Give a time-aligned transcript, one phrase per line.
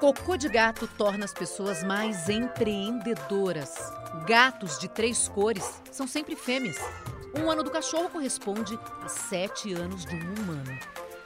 [0.00, 3.74] Cocô de gato torna as pessoas mais empreendedoras.
[4.26, 6.76] Gatos de três cores são sempre fêmeas.
[7.34, 10.78] Um ano do cachorro corresponde a sete anos de um humano.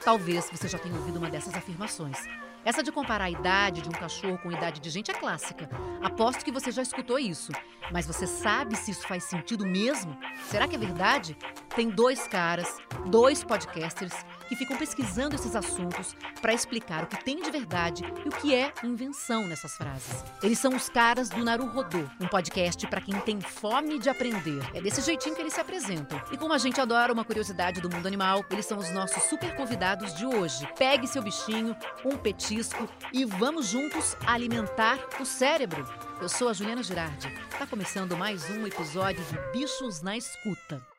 [0.05, 2.17] Talvez você já tenha ouvido uma dessas afirmações.
[2.63, 5.69] Essa de comparar a idade de um cachorro com a idade de gente é clássica.
[6.01, 7.51] Aposto que você já escutou isso.
[7.91, 10.17] Mas você sabe se isso faz sentido mesmo?
[10.45, 11.35] Será que é verdade?
[11.75, 14.13] Tem dois caras, dois podcasters
[14.51, 18.53] que ficam pesquisando esses assuntos para explicar o que tem de verdade e o que
[18.53, 20.25] é invenção nessas frases.
[20.43, 24.61] Eles são os caras do Naruhodô, um podcast para quem tem fome de aprender.
[24.73, 26.21] É desse jeitinho que eles se apresentam.
[26.33, 29.55] E como a gente adora uma curiosidade do mundo animal, eles são os nossos super
[29.55, 30.67] convidados de hoje.
[30.77, 31.73] Pegue seu bichinho,
[32.03, 35.87] um petisco e vamos juntos alimentar o cérebro.
[36.21, 37.33] Eu sou a Juliana Girardi.
[37.53, 40.90] Está começando mais um episódio de Bichos na Escuta.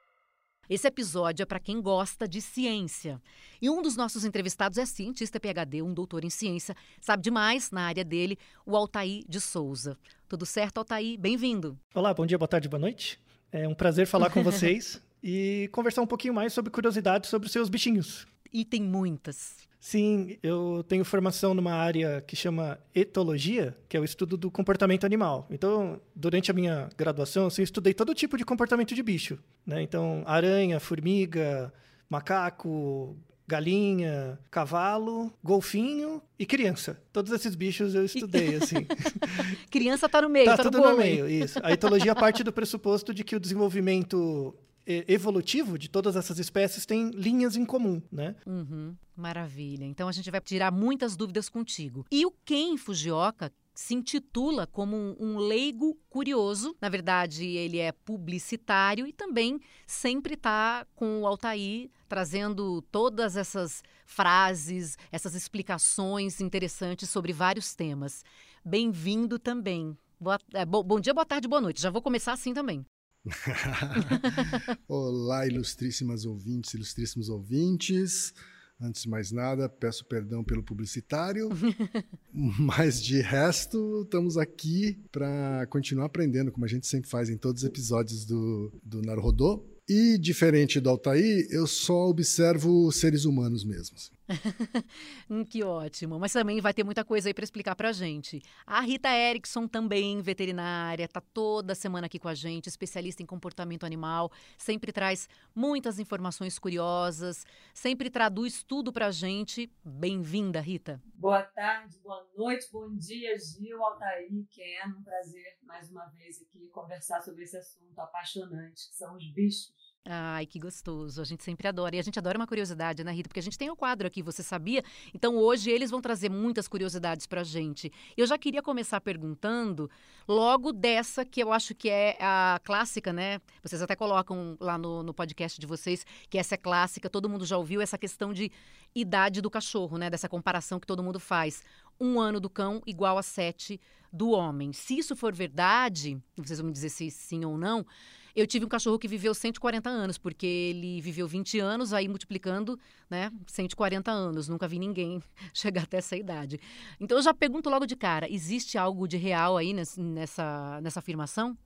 [0.72, 3.20] Esse episódio é para quem gosta de ciência.
[3.60, 7.82] E um dos nossos entrevistados é cientista PhD, um doutor em ciência, sabe demais na
[7.82, 9.98] área dele, o Altair de Souza.
[10.26, 11.20] Tudo certo, Altair?
[11.20, 11.78] Bem-vindo.
[11.94, 13.20] Olá, bom dia, boa tarde, boa noite.
[13.52, 17.52] É um prazer falar com vocês e conversar um pouquinho mais sobre curiosidades sobre os
[17.52, 18.26] seus bichinhos.
[18.50, 19.68] E tem muitas.
[19.82, 25.04] Sim, eu tenho formação numa área que chama etologia, que é o estudo do comportamento
[25.04, 25.44] animal.
[25.50, 29.40] Então, durante a minha graduação, assim, eu estudei todo tipo de comportamento de bicho.
[29.66, 29.82] Né?
[29.82, 31.72] Então, aranha, formiga,
[32.08, 37.02] macaco, galinha, cavalo, golfinho e criança.
[37.12, 38.86] Todos esses bichos eu estudei, assim.
[39.68, 41.58] criança está no meio, tá, tá tudo no, no meio, isso.
[41.60, 44.54] A etologia parte do pressuposto de que o desenvolvimento
[44.86, 48.34] evolutivo de todas essas espécies tem linhas em comum, né?
[48.46, 49.84] Uhum, maravilha.
[49.84, 52.04] Então a gente vai tirar muitas dúvidas contigo.
[52.10, 56.76] E o Ken Fujioka se intitula como um, um, leigo curioso.
[56.80, 63.82] Na verdade, ele é publicitário e também sempre está com o Altair trazendo todas essas
[64.04, 68.22] frases, essas explicações interessantes sobre vários temas.
[68.64, 69.96] Bem-vindo também.
[70.20, 71.80] Boa, é, bo, bom dia, boa tarde, boa noite.
[71.80, 72.84] Já vou começar assim também.
[74.88, 78.34] Olá, ilustríssimas ouvintes, ilustríssimos ouvintes.
[78.80, 81.48] Antes de mais nada, peço perdão pelo publicitário,
[82.32, 87.62] mas de resto, estamos aqui para continuar aprendendo, como a gente sempre faz em todos
[87.62, 89.64] os episódios do, do Naruhodô.
[89.88, 94.10] E, diferente do Altair, eu só observo seres humanos mesmos.
[95.28, 96.18] hum, que ótimo.
[96.18, 98.42] Mas também vai ter muita coisa aí para explicar para gente.
[98.66, 103.84] A Rita Erickson, também veterinária, tá toda semana aqui com a gente, especialista em comportamento
[103.84, 107.44] animal, sempre traz muitas informações curiosas,
[107.74, 109.70] sempre traduz tudo para a gente.
[109.84, 111.02] Bem-vinda, Rita.
[111.14, 114.88] Boa tarde, boa noite, bom dia, Gil, Altair, Ken.
[114.98, 119.91] Um prazer mais uma vez aqui conversar sobre esse assunto apaixonante que são os bichos.
[120.04, 121.20] Ai, que gostoso.
[121.20, 121.94] A gente sempre adora.
[121.94, 123.28] E a gente adora uma curiosidade, né, Rita?
[123.28, 124.82] Porque a gente tem o um quadro aqui, você sabia?
[125.14, 127.92] Então hoje eles vão trazer muitas curiosidades pra gente.
[128.16, 129.88] Eu já queria começar perguntando
[130.26, 133.40] logo dessa que eu acho que é a clássica, né?
[133.62, 137.46] Vocês até colocam lá no, no podcast de vocês que essa é clássica, todo mundo
[137.46, 138.50] já ouviu essa questão de
[138.92, 140.10] idade do cachorro, né?
[140.10, 141.62] Dessa comparação que todo mundo faz.
[142.00, 143.80] Um ano do cão igual a sete
[144.12, 144.72] do homem.
[144.72, 147.86] Se isso for verdade, vocês vão me dizer se sim ou não
[148.34, 152.78] eu tive um cachorro que viveu 140 anos, porque ele viveu 20 anos, aí multiplicando,
[153.08, 154.48] né, 140 anos.
[154.48, 155.22] Nunca vi ninguém
[155.52, 156.58] chegar até essa idade.
[157.00, 161.56] Então eu já pergunto logo de cara: existe algo de real aí nessa, nessa afirmação?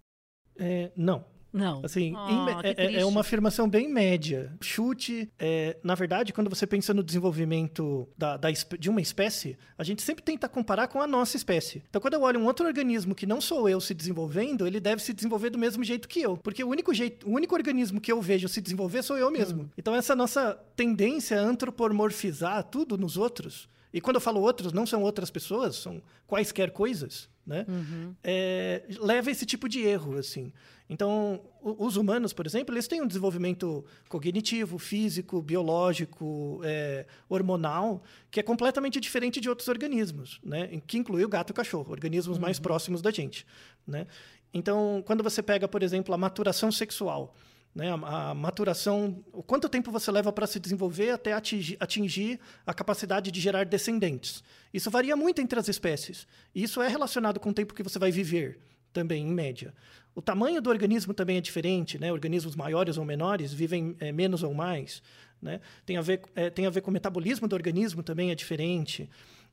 [0.59, 1.25] É, não.
[1.57, 1.81] Não.
[1.83, 4.53] Assim, oh, é, é, uma afirmação bem média.
[4.61, 9.83] Chute, é, na verdade, quando você pensa no desenvolvimento da, da, de uma espécie, a
[9.83, 11.83] gente sempre tenta comparar com a nossa espécie.
[11.89, 15.03] Então, quando eu olho um outro organismo que não sou eu se desenvolvendo, ele deve
[15.03, 16.37] se desenvolver do mesmo jeito que eu.
[16.37, 19.63] Porque o único jeito, o único organismo que eu vejo se desenvolver sou eu mesmo.
[19.63, 19.69] Hum.
[19.79, 23.67] Então, essa nossa tendência a antropomorfizar tudo nos outros,
[23.97, 27.65] e quando eu falo outros, não são outras pessoas, são quaisquer coisas, né?
[27.67, 28.15] Uhum.
[28.23, 30.53] É, leva esse tipo de erro, assim.
[30.87, 38.39] Então, os humanos, por exemplo, eles têm um desenvolvimento cognitivo, físico, biológico, é, hormonal, que
[38.39, 40.69] é completamente diferente de outros organismos, né?
[40.87, 42.43] que inclui o gato e o cachorro, organismos uhum.
[42.43, 43.47] mais próximos da gente.
[43.87, 44.07] Né?
[44.53, 47.35] Então, quando você pega, por exemplo, a maturação sexual,
[47.77, 52.41] né, a, a, maturação, o quanto tempo você leva para se desenvolver até atingir, atingir,
[52.65, 54.43] a capacidade de gerar descendentes.
[54.73, 56.27] Isso varia muito entre as espécies.
[56.55, 58.59] E isso é relacionado com o tempo que você vai viver
[58.95, 59.75] também, em média.
[60.15, 62.11] O tamanho do organismo também é diferente, né?
[62.11, 65.03] Organismos maiores ou menores vivem é, menos ou mais,
[65.43, 65.61] né?
[65.85, 69.11] Tem a, ver, é, tem a ver com o metabolismo do organismo também é diferente.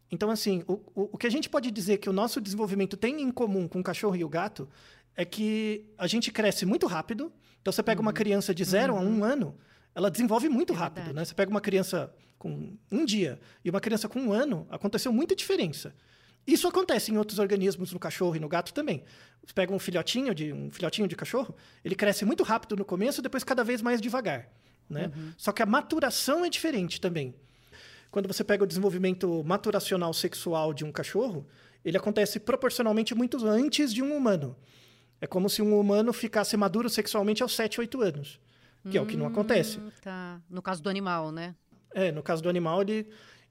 [0.10, 3.22] Então, assim, o, o, o que a gente pode dizer que o nosso desenvolvimento tem
[3.22, 4.70] em comum com o cachorro e o gato
[5.14, 7.30] é que a gente cresce muito rápido.
[7.64, 8.08] Então, você pega uhum.
[8.08, 9.00] uma criança de zero uhum.
[9.00, 9.24] a um uhum.
[9.24, 9.58] ano,
[9.96, 11.24] ela desenvolve muito é rápido, né?
[11.24, 15.34] Você pega uma criança com um dia e uma criança com um ano, aconteceu muita
[15.34, 15.96] diferença.
[16.46, 19.02] Isso acontece em outros organismos, no cachorro e no gato também.
[19.46, 21.56] Você pega um filhotinho de um filhotinho de cachorro,
[21.86, 24.50] ele cresce muito rápido no começo, depois cada vez mais devagar,
[24.90, 25.10] né?
[25.16, 25.32] Uhum.
[25.38, 27.34] Só que a maturação é diferente também.
[28.12, 31.48] Quando você pega o desenvolvimento maturacional sexual de um cachorro,
[31.84, 34.56] ele acontece proporcionalmente muito antes de um humano.
[35.24, 38.42] É como se um humano ficasse maduro sexualmente aos 7, 8 anos,
[38.92, 39.80] que hum, é o que não acontece.
[39.80, 40.42] Hum, tá.
[40.50, 41.56] No caso do animal, né?
[41.96, 43.08] É, no caso do animal, ele,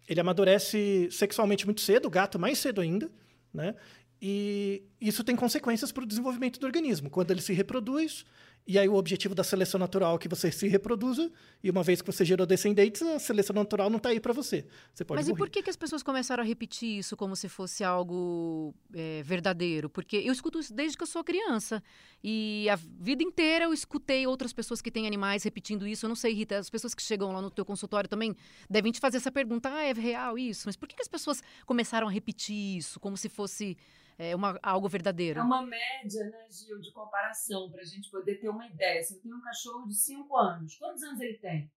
[0.06, 3.10] ele amadurece sexualmente muito cedo, o gato mais cedo ainda,
[3.54, 3.74] né?
[4.20, 7.08] E isso tem consequências para o desenvolvimento do organismo.
[7.08, 8.26] Quando ele se reproduz,
[8.66, 11.30] e aí o objetivo da seleção natural é que você se reproduza,
[11.62, 14.64] e uma vez que você gerou descendentes, a seleção natural não está aí para você.
[14.94, 15.36] Você pode Mas morrer.
[15.36, 19.22] e por que, que as pessoas começaram a repetir isso como se fosse algo é,
[19.24, 19.90] verdadeiro?
[19.90, 21.82] Porque eu escuto isso desde que eu sou criança.
[22.22, 26.06] E a vida inteira eu escutei outras pessoas que têm animais repetindo isso.
[26.06, 28.36] Eu não sei, Rita, as pessoas que chegam lá no teu consultório também
[28.70, 29.68] devem te fazer essa pergunta.
[29.72, 30.62] Ah, é real isso?
[30.66, 33.76] Mas por que, que as pessoas começaram a repetir isso como se fosse
[34.22, 35.40] é uma, algo verdadeiro.
[35.40, 39.02] É uma média, né, Gil, de comparação, para a gente poder ter uma ideia.
[39.02, 41.70] Se eu tenho um cachorro de 5 anos, quantos anos ele tem?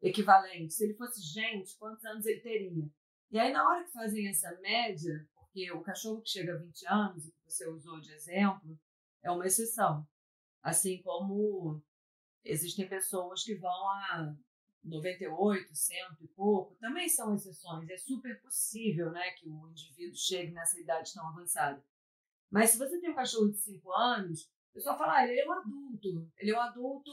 [0.00, 0.74] Equivalente.
[0.74, 2.88] Se ele fosse gente, quantos anos ele teria?
[3.30, 6.86] E aí, na hora que fazem essa média, porque o cachorro que chega a 20
[6.88, 8.78] anos, que você usou de exemplo,
[9.22, 10.06] é uma exceção.
[10.62, 11.82] Assim como
[12.44, 14.34] existem pessoas que vão a
[14.84, 17.88] 98, 100 e pouco, também são exceções.
[17.88, 21.82] É super possível né, que o indivíduo chegue nessa idade tão avançada.
[22.50, 25.48] Mas se você tem um cachorro de 5 anos, o pessoal fala, ah, ele é
[25.48, 26.30] um adulto.
[26.38, 27.10] Ele é um adulto,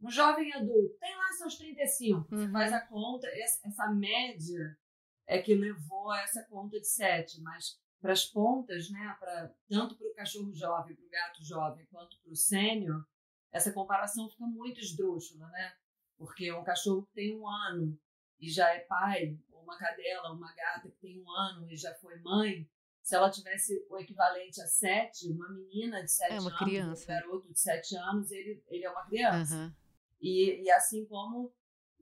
[0.00, 0.96] um jovem adulto.
[0.98, 2.18] Tem lá seus 35.
[2.18, 2.26] Uhum.
[2.26, 4.78] Você faz a conta, essa média
[5.26, 7.40] é que levou a essa conta de 7.
[7.42, 11.86] Mas para as pontas, né, pra, tanto para o cachorro jovem, para o gato jovem,
[11.86, 13.06] quanto para o sênior,
[13.52, 15.76] essa comparação fica muito esdrúxula, né?
[16.22, 17.98] Porque um cachorro que tem um ano
[18.40, 21.92] e já é pai, ou uma cadela, uma gata que tem um ano e já
[21.94, 22.64] foi mãe,
[23.02, 27.02] se ela tivesse o equivalente a sete, uma menina de sete é uma anos, criança.
[27.02, 29.56] um garoto de sete anos, ele, ele é uma criança.
[29.56, 29.72] Uhum.
[30.20, 31.52] E, e assim como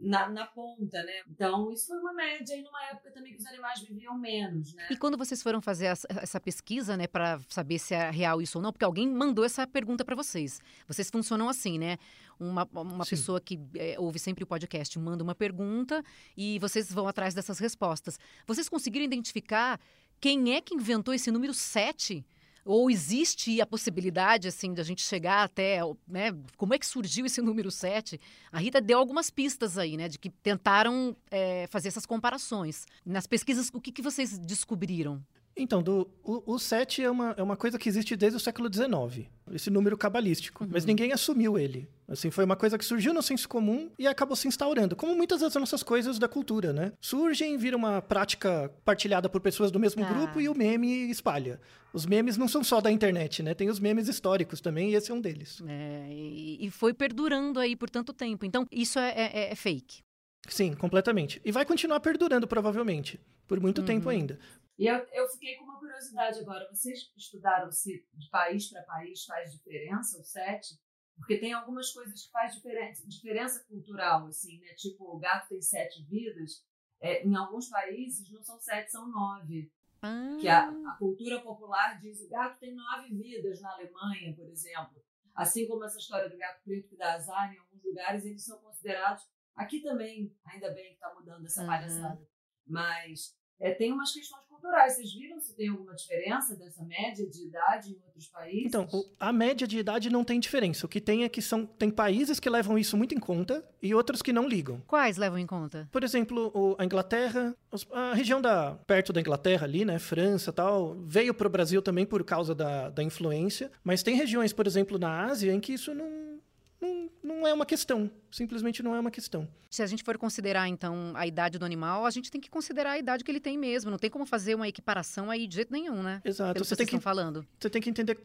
[0.00, 1.22] na, na, ponta, né?
[1.28, 4.88] Então, isso foi uma média e numa época também que os animais viviam menos, né?
[4.90, 8.58] E quando vocês foram fazer essa, essa pesquisa, né, para saber se é real isso
[8.58, 10.60] ou não, porque alguém mandou essa pergunta para vocês.
[10.86, 11.98] Vocês funcionam assim, né?
[12.40, 16.02] Uma, uma pessoa que é, ouve sempre o podcast manda uma pergunta
[16.34, 18.18] e vocês vão atrás dessas respostas.
[18.46, 19.78] Vocês conseguiram identificar
[20.18, 22.24] quem é que inventou esse número 7?
[22.64, 26.36] Ou existe a possibilidade, assim, de a gente chegar até, né?
[26.56, 28.20] Como é que surgiu esse número 7?
[28.52, 30.08] A Rita deu algumas pistas aí, né?
[30.08, 32.86] De que tentaram é, fazer essas comparações.
[33.04, 35.22] Nas pesquisas, o que, que vocês descobriram?
[35.62, 38.72] Então, do, o, o 7 é uma, é uma coisa que existe desde o século
[38.72, 40.64] XIX, esse número cabalístico.
[40.64, 40.70] Uhum.
[40.72, 41.86] Mas ninguém assumiu ele.
[42.08, 45.42] Assim, foi uma coisa que surgiu no senso comum e acabou se instaurando, como muitas
[45.42, 46.92] das nossas coisas da cultura, né?
[47.00, 50.08] Surgem, vira uma prática partilhada por pessoas do mesmo ah.
[50.08, 51.60] grupo e o meme espalha.
[51.92, 53.52] Os memes não são só da internet, né?
[53.52, 55.62] Tem os memes históricos também, e esse é um deles.
[55.68, 58.46] É, e, e foi perdurando aí por tanto tempo.
[58.46, 60.02] Então, isso é, é, é fake.
[60.48, 61.40] Sim, completamente.
[61.44, 63.86] E vai continuar perdurando, provavelmente, por muito uhum.
[63.86, 64.38] tempo ainda.
[64.80, 66.66] E eu, eu fiquei com uma curiosidade agora.
[66.70, 70.80] Vocês estudaram se de país para país faz diferença o sete?
[71.16, 74.72] Porque tem algumas coisas que faz diferença, diferença cultural, assim, né?
[74.72, 76.64] Tipo, o gato tem sete vidas.
[76.98, 79.70] É, em alguns países não são sete, são nove.
[80.00, 80.38] Ah.
[80.40, 85.04] Que a, a, cultura popular diz o gato tem nove vidas na Alemanha, por exemplo.
[85.34, 88.58] Assim como essa história do gato preto que dá azar, em alguns lugares eles são
[88.60, 89.28] considerados.
[89.54, 92.26] Aqui também, ainda bem que está mudando essa palhaçada.
[92.66, 94.94] Mas é, tem umas questões culturais.
[94.94, 98.66] Vocês viram se tem alguma diferença dessa média de idade em outros países?
[98.66, 98.88] Então,
[99.18, 100.86] a média de idade não tem diferença.
[100.86, 103.94] O que tem é que são tem países que levam isso muito em conta e
[103.94, 104.80] outros que não ligam.
[104.86, 105.88] Quais levam em conta?
[105.90, 107.54] Por exemplo, a Inglaterra,
[107.92, 112.06] a região da perto da Inglaterra ali, né, França, tal, veio para o Brasil também
[112.06, 113.70] por causa da, da influência.
[113.82, 116.40] Mas tem regiões, por exemplo, na Ásia em que isso não
[116.80, 118.10] não, não é uma questão.
[118.30, 119.48] Simplesmente não é uma questão.
[119.70, 122.92] Se a gente for considerar, então, a idade do animal, a gente tem que considerar
[122.92, 123.90] a idade que ele tem mesmo.
[123.90, 126.22] Não tem como fazer uma equiparação aí de jeito nenhum, né?
[126.24, 126.54] Exato.
[126.54, 127.46] Pelo você que tem que falando.
[127.58, 128.18] Você tem que entender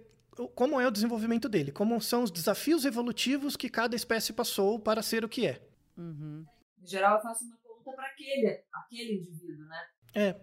[0.53, 5.01] como é o desenvolvimento dele, como são os desafios evolutivos que cada espécie passou para
[5.01, 5.62] ser o que é.
[5.97, 6.45] Uhum.
[6.81, 9.85] Em geral, eu faço uma conta para aquele, aquele indivíduo, né?
[10.13, 10.35] É.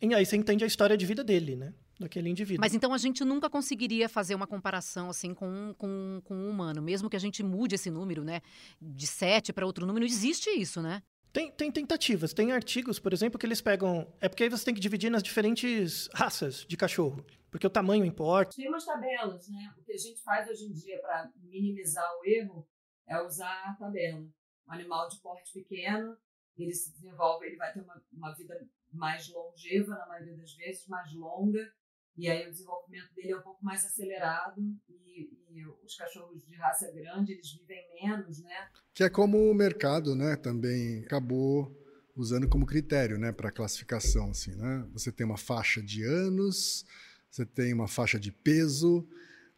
[0.00, 1.74] E aí você entende a história de vida dele, né?
[1.98, 2.60] Daquele indivíduo.
[2.60, 6.82] Mas então a gente nunca conseguiria fazer uma comparação assim com, com, com um humano,
[6.82, 8.40] mesmo que a gente mude esse número, né?
[8.80, 11.02] De 7 para outro número, existe isso, né?
[11.32, 14.06] Tem, tem tentativas, tem artigos, por exemplo, que eles pegam.
[14.20, 18.04] É porque aí você tem que dividir nas diferentes raças de cachorro, porque o tamanho
[18.04, 18.54] importa.
[18.54, 19.74] Tem umas tabelas, né?
[19.76, 22.68] O que a gente faz hoje em dia para minimizar o erro
[23.08, 24.20] é usar a tabela.
[24.20, 26.16] Um animal de porte pequeno,
[26.56, 28.56] ele se desenvolve, ele vai ter uma, uma vida
[28.92, 31.68] mais longeva na maioria das vezes, mais longa,
[32.16, 36.54] e aí o desenvolvimento dele é um pouco mais acelerado e, e, os cachorros de
[36.56, 38.68] raça grande eles vivem menos, né?
[38.92, 40.36] Que é como o mercado, né?
[40.36, 41.74] Também acabou
[42.16, 43.32] usando como critério, né?
[43.32, 44.86] Para classificação, assim, né?
[44.92, 46.84] Você tem uma faixa de anos,
[47.30, 49.06] você tem uma faixa de peso,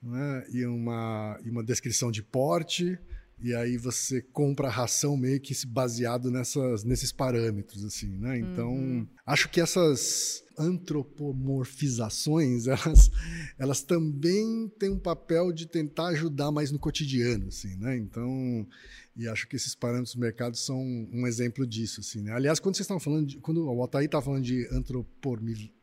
[0.03, 0.47] né?
[0.51, 2.99] E uma e uma descrição de porte
[3.39, 8.39] e aí você compra a ração meio que baseado nessas, nesses parâmetros, assim, né?
[8.39, 9.07] Então, uhum.
[9.27, 13.11] acho que essas antropomorfizações, elas,
[13.59, 17.99] elas também têm um papel de tentar ajudar mais no cotidiano, assim, né?
[17.99, 18.67] Então,
[19.15, 20.81] e acho que esses parâmetros do mercado são
[21.13, 22.33] um exemplo disso, assim, né?
[22.33, 25.75] Aliás, quando vocês estavam falando, de, quando o Altair estava falando de antropomorfização...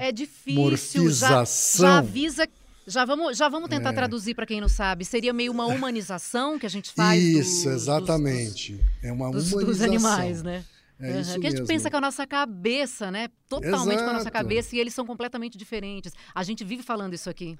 [0.00, 2.46] É difícil, já, já avisa
[2.86, 3.92] já vamos, já vamos tentar é.
[3.92, 5.04] traduzir para quem não sabe.
[5.04, 7.22] Seria meio uma humanização que a gente faz.
[7.22, 8.74] Isso, exatamente.
[8.74, 9.66] Dos, é uma dos, humanização.
[9.66, 10.64] Dos animais, né?
[11.02, 13.28] É que a gente pensa com a nossa cabeça, né?
[13.48, 14.04] Totalmente Exato.
[14.04, 16.12] com a nossa cabeça e eles são completamente diferentes.
[16.32, 17.58] A gente vive falando isso aqui.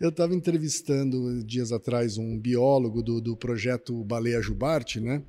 [0.00, 5.22] Eu estava entrevistando dias atrás um biólogo do, do projeto Baleia Jubarte, né?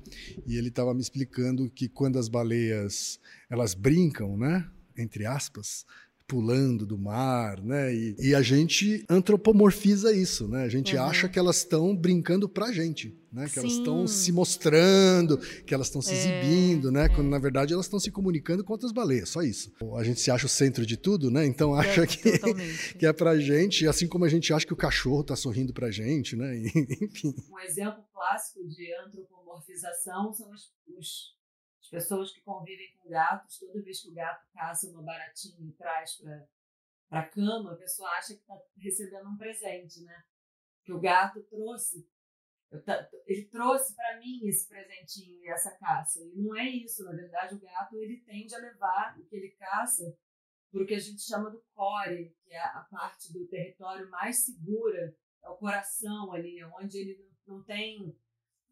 [0.44, 4.68] E ele estava me explicando que quando as baleias elas brincam, né?
[4.96, 5.86] Entre aspas,
[6.26, 7.94] pulando do mar, né?
[7.94, 10.64] E, e, a gente antropomorfiza isso, né?
[10.64, 11.02] A gente uhum.
[11.02, 13.44] acha que elas estão brincando pra gente, né?
[13.44, 13.60] Que Sim.
[13.60, 17.04] elas estão se mostrando, que elas estão se é, exibindo, né?
[17.04, 17.08] É.
[17.08, 19.70] Quando na verdade elas estão se comunicando com outras baleias, só isso.
[19.96, 21.44] A gente se acha o centro de tudo, né?
[21.44, 24.76] Então acha é, que, que é pra gente, assim como a gente acha que o
[24.76, 26.56] cachorro tá sorrindo pra gente, né?
[27.02, 27.34] Enfim.
[27.52, 31.34] Um exemplo clássico de antropomorfização são os, os
[31.84, 35.72] as pessoas que convivem com gatos, toda vez que o gato caça uma baratinha e
[35.72, 40.24] traz para a cama, a pessoa acha que está recebendo um presente, né?
[40.82, 42.08] Que o gato trouxe.
[43.26, 46.24] Ele trouxe para mim esse presentinho e essa caça.
[46.24, 49.50] E não é isso, na verdade, o gato ele tende a levar o que ele
[49.50, 50.16] caça
[50.72, 54.38] para o que a gente chama do core, que é a parte do território mais
[54.44, 58.18] segura, é o coração ali, onde ele não tem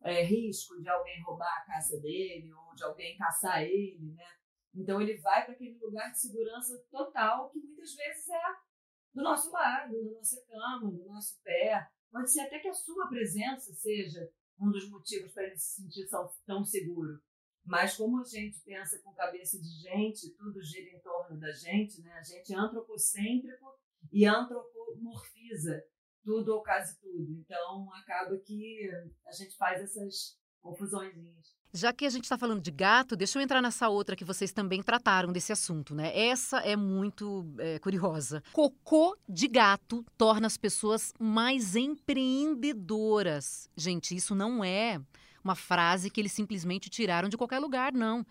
[0.04, 4.26] é, risco de alguém roubar a caça dele ou de alguém caçar ele, né?
[4.74, 8.42] Então ele vai para aquele lugar de segurança total que muitas vezes é
[9.14, 11.86] do nosso lado, da nossa cama, do nosso pé.
[12.10, 16.08] Pode ser até que a sua presença seja um dos motivos para ele se sentir
[16.46, 17.20] tão seguro.
[17.64, 22.00] Mas como a gente pensa com cabeça de gente, tudo gira em torno da gente,
[22.00, 22.12] né?
[22.14, 23.78] A gente é antropocêntrico
[24.10, 25.84] e antropomorfiza
[26.24, 27.32] tudo ou quase tudo.
[27.40, 28.90] Então, acaba que
[29.26, 31.14] a gente faz essas confusões.
[31.74, 34.52] Já que a gente está falando de gato, deixa eu entrar nessa outra que vocês
[34.52, 36.14] também trataram desse assunto, né?
[36.14, 38.42] Essa é muito é, curiosa.
[38.52, 43.70] Cocô de gato torna as pessoas mais empreendedoras.
[43.74, 45.00] Gente, isso não é
[45.42, 48.24] uma frase que eles simplesmente tiraram de qualquer lugar, não.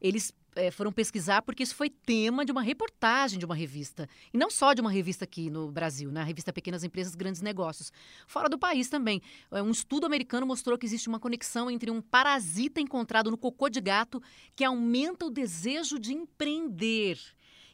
[0.00, 4.08] Eles é, foram pesquisar porque isso foi tema de uma reportagem de uma revista.
[4.32, 6.26] E não só de uma revista aqui no Brasil, na né?
[6.26, 7.92] revista Pequenas Empresas, Grandes Negócios.
[8.26, 9.20] Fora do país também.
[9.52, 13.68] É, um estudo americano mostrou que existe uma conexão entre um parasita encontrado no cocô
[13.68, 14.20] de gato
[14.56, 17.18] que aumenta o desejo de empreender.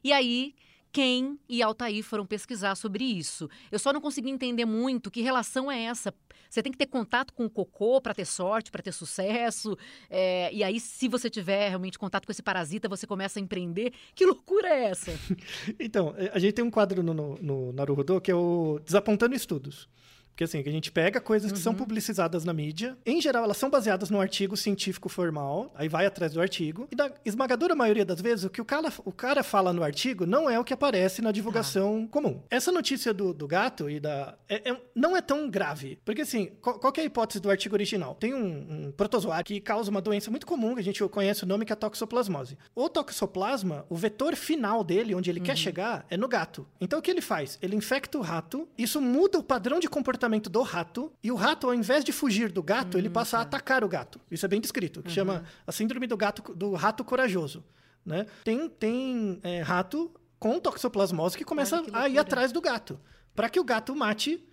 [0.03, 0.55] E aí
[0.93, 3.49] quem e Altair foram pesquisar sobre isso.
[3.71, 6.15] Eu só não consegui entender muito que relação é essa.
[6.51, 9.77] Você tem que ter contato com o cocô para ter sorte, para ter sucesso.
[10.11, 13.93] É, e aí, se você tiver realmente contato com esse parasita, você começa a empreender.
[14.15, 15.13] Que loucura é essa?
[15.81, 19.89] então, a gente tem um quadro no, no, no Naruhodô que é o Desapontando Estudos.
[20.33, 21.57] Porque assim, a gente pega coisas uhum.
[21.57, 21.79] que são uhum.
[21.79, 22.97] publicizadas na mídia.
[23.05, 25.71] Em geral, elas são baseadas num artigo científico formal.
[25.75, 26.89] Aí vai atrás do artigo.
[26.91, 30.25] E da esmagadora maioria das vezes, o que o cara, o cara fala no artigo
[30.27, 32.13] não é o que aparece na divulgação ah.
[32.13, 32.43] comum.
[32.51, 34.37] Essa notícia do, do gato e da.
[34.49, 35.99] É, é, não é tão grave.
[36.05, 38.15] Porque assim, qual, qual é a hipótese do artigo original?
[38.15, 41.47] Tem um, um protozoário que causa uma doença muito comum, que a gente conhece o
[41.47, 42.57] nome, que é a toxoplasmose.
[42.75, 45.47] O toxoplasma, o vetor final dele, onde ele uhum.
[45.47, 46.67] quer chegar, é no gato.
[46.81, 47.59] Então o que ele faz?
[47.61, 51.35] Ele infecta o rato, isso muda o padrão de comportamento comportamento do rato, e o
[51.35, 53.47] rato, ao invés de fugir do gato, ele passa a uhum.
[53.47, 54.21] atacar o gato.
[54.31, 55.15] Isso é bem descrito, que uhum.
[55.15, 57.65] chama a síndrome do gato do rato corajoso.
[58.05, 58.27] Né?
[58.45, 63.01] Tem, tem é, rato com toxoplasmose que começa que a ir atrás do gato,
[63.35, 64.45] para que o gato mate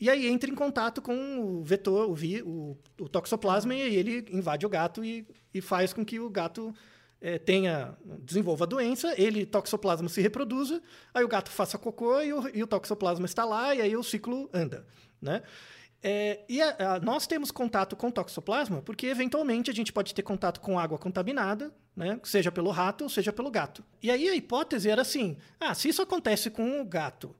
[0.00, 3.78] e aí entra em contato com o vetor, o, vi, o, o toxoplasma, uhum.
[3.78, 6.72] e aí ele invade o gato e, e faz com que o gato
[7.20, 10.80] é, tenha, desenvolva a doença, ele, toxoplasma, se reproduza,
[11.12, 14.02] aí o gato faça cocô e o, e o toxoplasma está lá, e aí o
[14.02, 14.86] ciclo anda.
[15.20, 15.42] Né?
[16.02, 20.22] É, e a, a, nós temos contato com toxoplasma porque, eventualmente, a gente pode ter
[20.22, 22.20] contato com água contaminada, né?
[22.22, 23.84] seja pelo rato ou seja pelo gato.
[24.02, 27.34] E aí a hipótese era assim: ah, se isso acontece com o gato,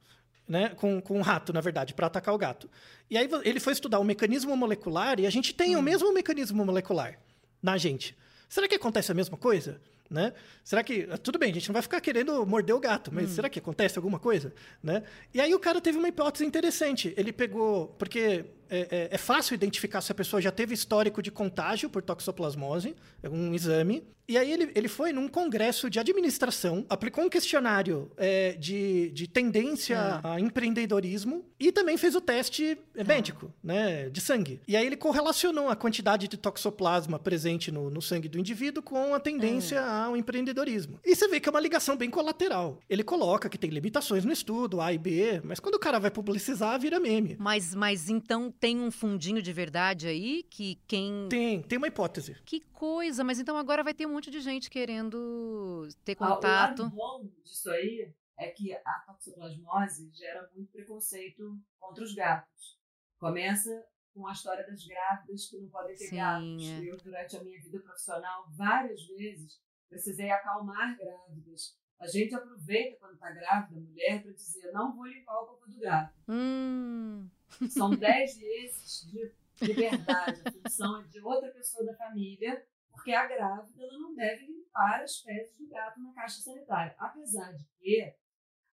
[0.47, 0.71] né?
[0.71, 2.69] com, com o rato, na verdade, para atacar o gato.
[3.09, 5.79] E aí ele foi estudar o mecanismo molecular e a gente tem hum.
[5.79, 7.19] o mesmo mecanismo molecular
[7.63, 8.17] na gente.
[8.49, 9.81] Será que acontece a mesma coisa?
[10.11, 10.33] Né?
[10.65, 11.07] Será que.
[11.19, 13.35] Tudo bem, a gente não vai ficar querendo morder o gato, mas hum.
[13.35, 14.53] será que acontece alguma coisa?
[14.83, 15.03] Né?
[15.35, 17.13] E aí o cara teve uma hipótese interessante.
[17.17, 17.89] Ele pegou.
[17.99, 22.03] Porque é, é, é, fácil identificar se a pessoa já teve histórico de contágio por
[22.03, 24.05] toxoplasmose, é um exame.
[24.29, 29.27] E aí ele, ele foi num congresso de administração, aplicou um questionário é, de, de
[29.27, 30.35] tendência ah.
[30.35, 33.05] a empreendedorismo e também fez o teste ah.
[33.05, 34.61] médico, né, de sangue.
[34.69, 39.15] E aí ele correlacionou a quantidade de toxoplasma presente no, no sangue do indivíduo com
[39.15, 40.05] a tendência ah.
[40.05, 41.01] ao empreendedorismo.
[41.03, 42.81] E você vê que é uma ligação bem colateral.
[42.87, 46.11] Ele coloca que tem limitações no estudo, A e B, mas quando o cara vai
[46.11, 47.35] publicizar, vira meme.
[47.39, 51.29] Mas, mas então tem um fundinho de verdade aí que quem.
[51.29, 52.37] Tem, tem uma hipótese.
[52.45, 56.83] Que coisa, mas então agora vai ter um monte de gente querendo ter contato.
[56.83, 62.15] Ah, o lado bom disso aí é que a toxoplasmose gera muito preconceito contra os
[62.15, 62.79] gatos.
[63.19, 63.71] Começa
[64.15, 66.65] com a história das grávidas que não podem ter Sim, gatos.
[66.65, 66.91] É.
[66.91, 71.77] Eu, durante a minha vida profissional, várias vezes precisei acalmar grávidas.
[72.01, 75.69] A gente aproveita quando está grávida, a mulher, para dizer: não vou limpar o cocô
[75.69, 76.15] do gato.
[76.29, 77.29] Hum.
[77.71, 79.33] São dez vezes de
[79.67, 80.43] liberdade.
[80.45, 85.03] A função é de outra pessoa da família, porque a grávida ela não deve limpar
[85.03, 86.95] as fezes do gato na caixa sanitária.
[86.99, 88.15] Apesar de que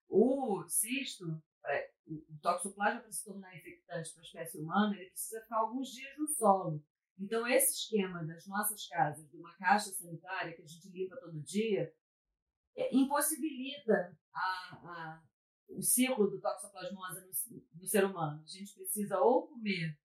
[0.08, 5.41] o cisto, é, o toxoplasma, para se tornar infectante para a espécie humana, ele precisa
[5.41, 6.84] ficar alguns dias no solo.
[7.20, 11.41] Então, esse esquema das nossas casas, de uma caixa sanitária que a gente limpa todo
[11.41, 11.94] dia,
[12.75, 15.24] é, impossibilita a, a,
[15.70, 18.42] o ciclo do toxoplasmose no, no, ser humano.
[18.44, 19.98] A gente precisa ou comer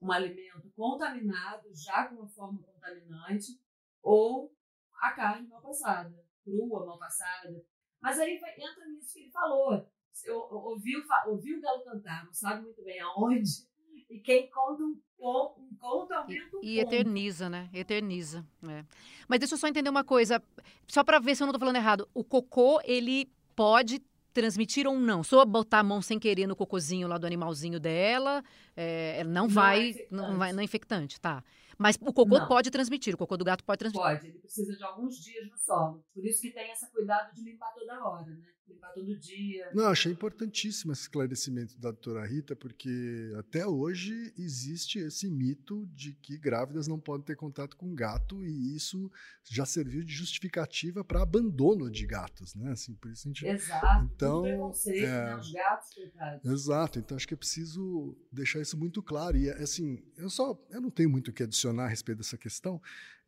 [0.00, 3.60] um alimento contaminado, já com uma forma contaminante,
[4.02, 4.54] ou
[4.94, 7.64] a carne mal passada, crua, mal passada.
[8.00, 9.86] Mas aí vai, entra nisso que ele falou.
[10.24, 13.68] Eu, ouviu, ouviu o galo cantar, não sabe muito bem aonde,
[14.10, 17.70] e quem conta um, um conto aumenta um E, e eterniza, né?
[17.72, 18.44] Eterniza.
[18.68, 18.84] É.
[19.28, 20.42] Mas deixa eu só entender uma coisa,
[20.88, 22.08] só para ver se eu não estou falando errado.
[22.12, 24.00] O cocô, ele pode
[24.32, 25.22] transmitir ou não?
[25.22, 28.42] Só botar a mão sem querer no cocozinho lá do animalzinho dela,
[28.76, 31.42] é, não, não vai, é não vai, não é infectante, tá?
[31.78, 32.46] Mas o cocô não.
[32.46, 34.06] pode transmitir, o cocô do gato pode transmitir.
[34.06, 36.04] Pode, ele precisa de alguns dias no solo.
[36.12, 38.46] Por isso que tem esse cuidado de limpar toda hora, né?
[38.70, 39.70] Limpar todo dia.
[39.74, 46.12] Não, achei importantíssimo esse esclarecimento da doutora Rita, porque até hoje existe esse mito de
[46.14, 49.10] que grávidas não podem ter contato com gato e isso
[49.44, 52.72] já serviu de justificativa para abandono de gatos, né?
[52.72, 53.46] Assim, por isso a gente...
[53.46, 54.10] Exato.
[54.14, 55.26] Então, preconceito, é...
[55.26, 55.36] né?
[55.36, 56.44] Os gatos, coitados.
[56.50, 56.98] Exato.
[56.98, 59.36] Então acho que é preciso deixar isso muito claro.
[59.36, 62.80] E assim, eu só eu não tenho muito o que adicionar a respeito dessa questão,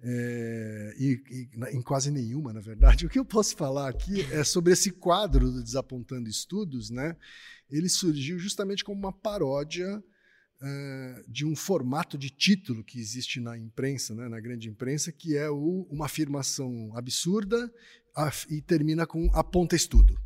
[0.05, 3.07] é, e, e, em quase nenhuma, na verdade.
[3.07, 7.17] O que eu posso falar aqui é sobre esse quadro do Desapontando Estudos, né?
[7.71, 13.59] Ele surgiu justamente como uma paródia uh, de um formato de título que existe na
[13.59, 17.73] imprensa, né, na grande imprensa, que é o, uma afirmação absurda
[18.51, 20.21] e termina com aponta estudo.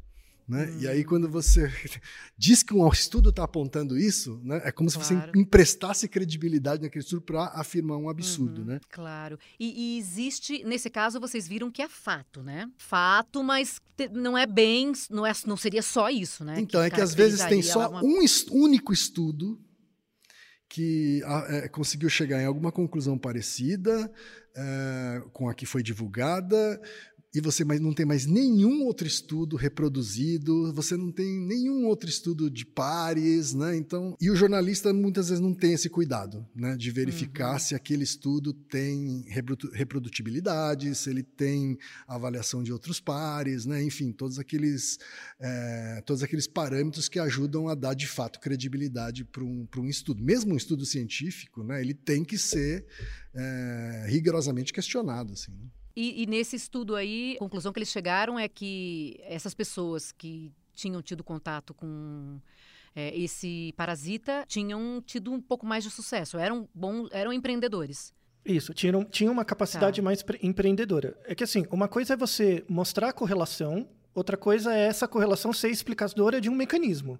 [0.48, 0.66] Né?
[0.66, 0.78] Hum.
[0.80, 1.06] E aí, hum.
[1.08, 1.70] quando você
[2.38, 4.60] diz que um estudo está apontando isso, né?
[4.64, 5.06] é como claro.
[5.06, 8.60] se você emprestasse credibilidade naquele estudo para afirmar um absurdo.
[8.60, 8.80] Uhum, né?
[8.90, 9.38] Claro.
[9.58, 12.70] E, e, existe, nesse caso, vocês viram que é fato, né?
[12.76, 13.80] Fato, mas
[14.12, 16.60] não é bem, não, é, não seria só isso, né?
[16.60, 18.04] Então, que é que às vezes tem só uma...
[18.04, 19.60] um est único estudo
[20.68, 24.12] que é, conseguiu chegar em alguma conclusão parecida
[24.54, 26.80] é, com a que foi divulgada,
[27.36, 32.50] e você não tem mais nenhum outro estudo reproduzido, você não tem nenhum outro estudo
[32.50, 33.76] de pares, né?
[33.76, 37.58] Então, e o jornalista muitas vezes não tem esse cuidado, né, de verificar uhum.
[37.58, 39.26] se aquele estudo tem
[39.74, 41.76] reprodutibilidade, se ele tem
[42.08, 43.82] avaliação de outros pares, né?
[43.82, 44.98] Enfim, todos aqueles
[45.38, 50.24] é, todos aqueles parâmetros que ajudam a dar de fato credibilidade para um, um estudo.
[50.24, 52.86] Mesmo um estudo científico, né, ele tem que ser
[53.34, 55.52] é, rigorosamente questionado, assim.
[55.52, 55.66] Né?
[55.96, 60.52] E, e, nesse estudo aí, a conclusão que eles chegaram é que essas pessoas que
[60.74, 62.38] tinham tido contato com
[62.94, 68.12] é, esse parasita tinham tido um pouco mais de sucesso, eram bons, eram empreendedores.
[68.44, 70.04] Isso, tinham, tinham uma capacidade tá.
[70.04, 71.18] mais empreendedora.
[71.24, 75.52] É que assim, uma coisa é você mostrar a correlação, outra coisa é essa correlação
[75.52, 77.18] ser explicadora de um mecanismo.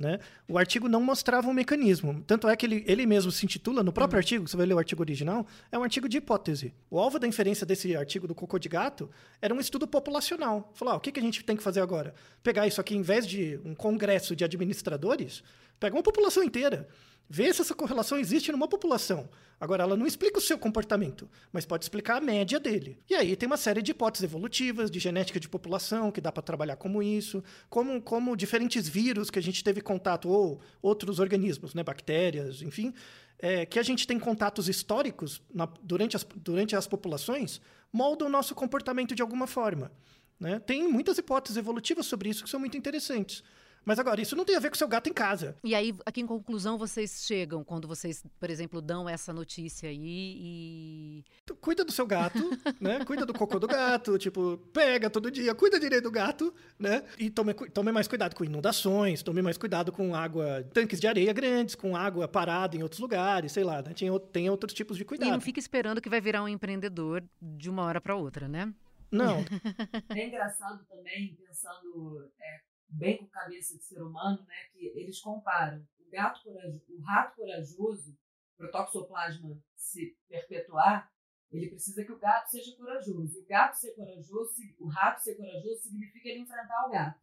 [0.00, 0.18] Né?
[0.48, 2.24] O artigo não mostrava um mecanismo.
[2.26, 4.20] Tanto é que ele, ele mesmo se intitula, no próprio uhum.
[4.20, 6.72] artigo, você vai ler o artigo original, é um artigo de hipótese.
[6.90, 9.10] O alvo da inferência desse artigo do cocô de gato
[9.42, 10.72] era um estudo populacional.
[10.72, 12.14] Falar, ah, o que, que a gente tem que fazer agora?
[12.42, 15.42] Pegar isso aqui, em vez de um congresso de administradores,
[15.78, 16.88] pega uma população inteira
[17.32, 19.28] Vê se essa correlação existe numa população.
[19.60, 22.98] Agora, ela não explica o seu comportamento, mas pode explicar a média dele.
[23.08, 26.42] E aí tem uma série de hipóteses evolutivas, de genética de população, que dá para
[26.42, 31.72] trabalhar como isso, como, como diferentes vírus que a gente teve contato, ou outros organismos,
[31.72, 32.92] né, bactérias, enfim,
[33.38, 37.60] é, que a gente tem contatos históricos na, durante, as, durante as populações
[37.92, 39.92] moldam o nosso comportamento de alguma forma.
[40.40, 40.58] Né?
[40.58, 43.44] Tem muitas hipóteses evolutivas sobre isso que são muito interessantes.
[43.84, 45.56] Mas agora, isso não tem a ver com o seu gato em casa.
[45.64, 49.96] E aí, aqui em conclusão, vocês chegam quando vocês, por exemplo, dão essa notícia aí
[49.98, 51.24] e.
[51.60, 52.38] Cuida do seu gato,
[52.80, 53.04] né?
[53.04, 57.04] Cuida do cocô do gato, tipo, pega todo dia, cuida direito do gato, né?
[57.18, 61.32] E tome, tome mais cuidado com inundações, tome mais cuidado com água, tanques de areia
[61.32, 63.92] grandes, com água parada em outros lugares, sei lá, né?
[63.94, 65.28] Tem, tem outros tipos de cuidado.
[65.28, 68.72] E não fica esperando que vai virar um empreendedor de uma hora para outra, né?
[69.10, 69.44] Não.
[70.16, 75.86] É engraçado também, pensando é, bem com cabeça de ser humano, né, que eles comparam
[75.98, 78.18] o gato corajoso, o rato corajoso,
[78.56, 81.10] para o toxoplasma se perpetuar,
[81.50, 83.38] ele precisa que o gato seja corajoso.
[83.38, 87.20] E o gato ser corajoso, o rato ser corajoso significa ele enfrentar o gato.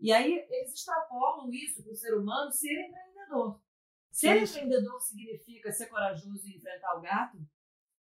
[0.00, 3.62] E aí eles extrapolam isso para o ser humano ser empreendedor.
[4.10, 4.58] Ser isso.
[4.58, 7.38] empreendedor significa ser corajoso e enfrentar o gato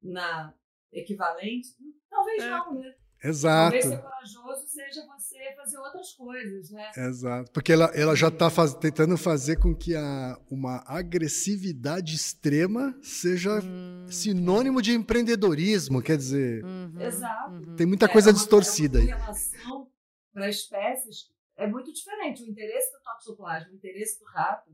[0.01, 0.53] na
[0.91, 1.69] equivalente?
[2.09, 2.49] Talvez é.
[2.49, 2.95] não, né?
[3.23, 3.77] Exato.
[3.77, 6.91] Talvez ser corajoso seja você fazer outras coisas, né?
[6.95, 7.51] Exato.
[7.51, 13.59] Porque ela, ela já está faz, tentando fazer com que a, uma agressividade extrema seja
[13.61, 16.63] hum, sinônimo de empreendedorismo, quer dizer.
[16.63, 17.51] Uhum, Exato.
[17.51, 17.75] Uhum.
[17.75, 19.11] Tem muita coisa é, distorcida aí.
[19.11, 19.91] A relação
[20.33, 22.43] para espécies é muito diferente.
[22.43, 24.71] O interesse do toxoplasma, o interesse do rato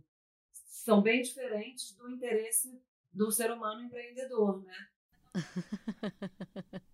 [0.67, 2.79] são bem diferentes do interesse
[3.11, 4.87] do ser humano empreendedor, né?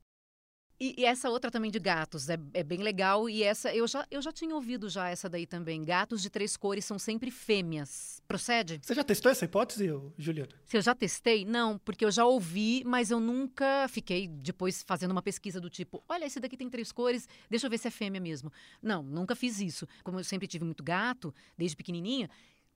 [0.82, 3.30] E, e, essa outra também de gatos é, é, bem legal.
[3.30, 5.86] E essa eu já, eu já tinha ouvido já essa daí também.
[5.86, 8.20] Gatos de três cores são sempre fêmeas.
[8.28, 8.80] Procede?
[8.82, 10.50] Você já testou essa hipótese, Juliana?
[10.66, 11.46] Se eu já testei?
[11.46, 16.04] Não, porque eu já ouvi, mas eu nunca fiquei depois fazendo uma pesquisa do tipo:
[16.10, 18.52] olha, esse daqui tem três cores, deixa eu ver se é fêmea mesmo.
[18.82, 19.88] Não, nunca fiz isso.
[20.04, 22.28] Como eu sempre tive muito gato, desde pequenininha,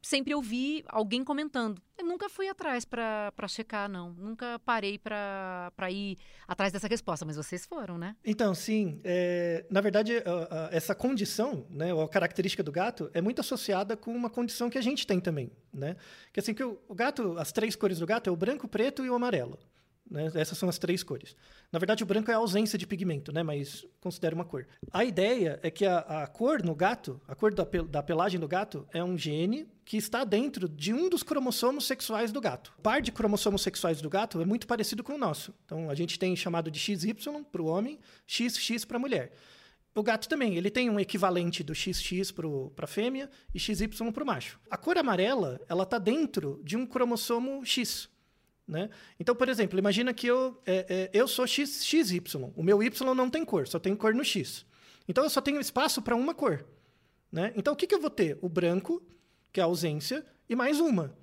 [0.05, 1.81] sempre ouvi alguém comentando.
[1.97, 4.11] Eu nunca fui atrás para checar, não.
[4.13, 8.15] Nunca parei para ir atrás dessa resposta, mas vocês foram, né?
[8.23, 9.01] Então, sim.
[9.03, 10.13] É, na verdade,
[10.71, 14.81] essa condição, né, a característica do gato, é muito associada com uma condição que a
[14.81, 15.95] gente tem também, né?
[16.31, 18.69] Que assim, que o, o gato, as três cores do gato é o branco, o
[18.69, 19.57] preto e o amarelo.
[20.09, 20.31] Né?
[20.35, 21.35] Essas são as três cores.
[21.71, 23.41] Na verdade, o branco é a ausência de pigmento, né?
[23.41, 24.67] mas considera uma cor.
[24.91, 28.47] A ideia é que a, a cor no gato, a cor da, da, pelagem do
[28.47, 32.74] gato, é um gene que está dentro de um dos cromossomos sexuais do gato.
[32.80, 35.54] O par de cromossomos sexuais do gato é muito parecido com o nosso.
[35.63, 37.13] Então, a gente tem chamado de XY
[37.52, 39.32] para o homem, XX para a mulher.
[39.93, 44.24] O gato também, ele tem um equivalente do XX para a fêmea e XY para
[44.24, 44.60] o macho.
[44.69, 48.10] A cor amarela, ela está dentro de um cromossomo X,
[48.67, 48.89] né?
[49.19, 52.21] Então, por exemplo, imagina que eu, é, é, eu sou XY.
[52.56, 54.65] O meu Y não tem cor, só tem cor no X.
[55.08, 56.65] Então, eu só tenho espaço para uma cor.
[57.32, 57.54] Né?
[57.56, 58.38] Então, o que, que eu vou ter?
[58.41, 59.02] O branco,
[59.55, 61.15] que é a ausência, e mais uma.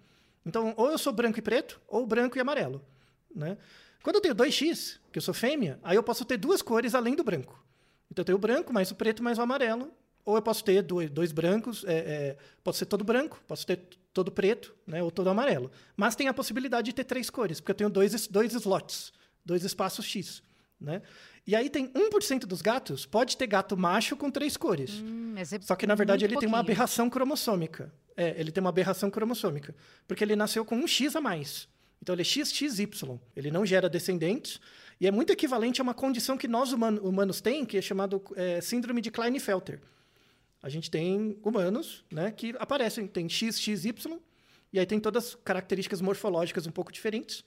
[0.46, 2.82] Então, ou eu sou branco e preto, ou branco e amarelo.
[3.34, 3.58] Né?
[4.02, 7.14] Quando eu tenho 2x, que eu sou fêmea, aí eu posso ter duas cores além
[7.14, 7.62] do branco.
[8.10, 9.92] Então, eu tenho o branco, mais o preto, mais o amarelo.
[10.24, 13.80] Ou eu posso ter dois, dois brancos, é, é, pode ser todo branco, posso ter
[14.14, 15.70] todo preto, né, ou todo amarelo.
[15.94, 19.12] Mas tem a possibilidade de ter três cores, porque eu tenho dois, dois slots,
[19.44, 20.42] dois espaços X.
[20.80, 21.02] Né?
[21.46, 24.92] E aí tem 1% dos gatos pode ter gato macho com três cores.
[24.92, 26.50] Hum, é Só que, na verdade, ele pouquinho.
[26.50, 27.92] tem uma aberração cromossômica.
[28.16, 29.74] É, ele tem uma aberração cromossômica.
[30.06, 31.68] Porque ele nasceu com um X a mais.
[32.00, 32.88] Então, ele é XXY.
[33.36, 34.60] Ele não gera descendentes.
[35.00, 38.60] E é muito equivalente a uma condição que nós humanos temos, que é chamado é,
[38.60, 39.80] síndrome de Klinefelter.
[40.62, 44.20] A gente tem humanos, né, que aparecem, tem X, X, Y,
[44.72, 47.44] e aí tem todas as características morfológicas um pouco diferentes.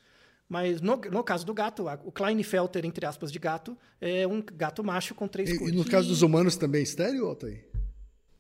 [0.50, 4.84] Mas no, no caso do gato, o Klinefelter, entre aspas, de gato, é um gato
[4.84, 5.74] macho com três e, cores.
[5.74, 7.66] E no caso dos humanos também é estéreo, Altair?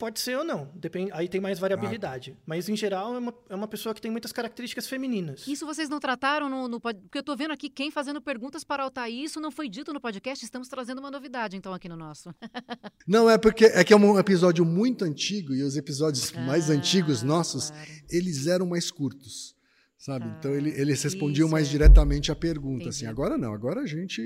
[0.06, 0.70] Pode ser ou não.
[0.76, 2.36] Depende, aí tem mais variabilidade.
[2.38, 2.41] Ah.
[2.46, 5.48] Mas, em geral, é uma, é uma pessoa que tem muitas características femininas.
[5.48, 8.84] Isso vocês não trataram no, no Porque eu estou vendo aqui quem fazendo perguntas para
[8.84, 9.24] Altair.
[9.24, 10.46] Isso não foi dito no podcast.
[10.46, 12.30] Estamos trazendo uma novidade, então, aqui no nosso.
[13.08, 16.70] não, é porque é que é um episódio muito antigo e os episódios ah, mais
[16.70, 17.89] antigos nossos, claro.
[18.08, 19.56] eles eram mais curtos.
[19.98, 20.26] Sabe?
[20.26, 21.72] Ah, então ele, eles respondiam mais é.
[21.72, 22.89] diretamente à pergunta.
[22.89, 24.22] Assim, agora não, agora a gente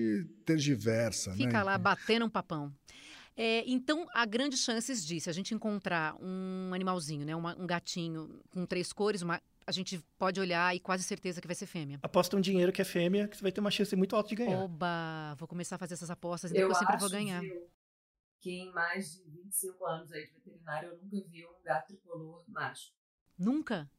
[0.46, 1.32] tergiversa.
[1.36, 1.63] Fica né?
[1.63, 2.70] lá batendo um papão.
[3.41, 7.65] É, então, há grandes chances de, se a gente encontrar um animalzinho, né, uma, um
[7.65, 11.65] gatinho com três cores, uma, a gente pode olhar e quase certeza que vai ser
[11.65, 11.99] fêmea.
[12.04, 14.36] Aposta um dinheiro que é fêmea, que você vai ter uma chance muito alta de
[14.36, 14.60] ganhar.
[14.60, 15.36] Oba!
[15.38, 17.39] Vou começar a fazer essas apostas, então eu, eu sempre vou ganhar.
[17.39, 17.65] Viu,
[18.41, 22.43] que em mais de 25 anos aí de veterinário, eu nunca vi um gato tricolor
[22.45, 22.91] macho.
[23.38, 23.89] Nunca?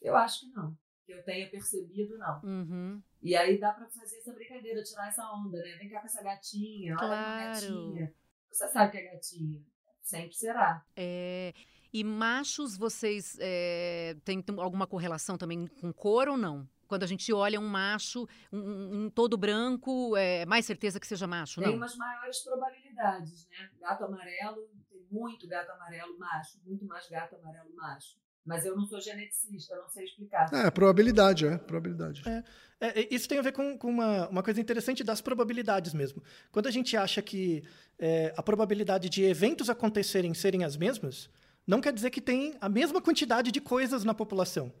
[0.00, 0.74] Eu acho que não.
[1.04, 2.40] Que eu tenha percebido, não.
[2.42, 3.02] Uhum.
[3.22, 5.76] E aí dá pra fazer essa brincadeira, tirar essa onda, né?
[5.76, 7.12] Vem cá com essa gatinha, claro.
[7.12, 8.14] olha a gatinha.
[8.50, 9.62] Você sabe que é gatinha.
[10.02, 10.84] Sempre será.
[10.94, 11.52] É.
[11.92, 16.68] E machos, vocês é, têm alguma correlação também com cor ou não?
[16.86, 21.26] Quando a gente olha um macho, um, um todo branco, é mais certeza que seja
[21.26, 21.76] macho, tem não?
[21.78, 23.70] umas maiores probabilidades, né?
[23.80, 28.16] Gato amarelo, tem muito gato amarelo macho, muito mais gato amarelo macho.
[28.46, 30.48] Mas eu não sou geneticista, não sei explicar.
[30.54, 32.22] É, probabilidade, é, probabilidade.
[32.26, 32.44] É,
[32.80, 36.22] é, isso tem a ver com, com uma, uma coisa interessante das probabilidades mesmo.
[36.52, 37.64] Quando a gente acha que
[37.98, 41.28] é, a probabilidade de eventos acontecerem serem as mesmas,
[41.66, 44.72] não quer dizer que tem a mesma quantidade de coisas na população,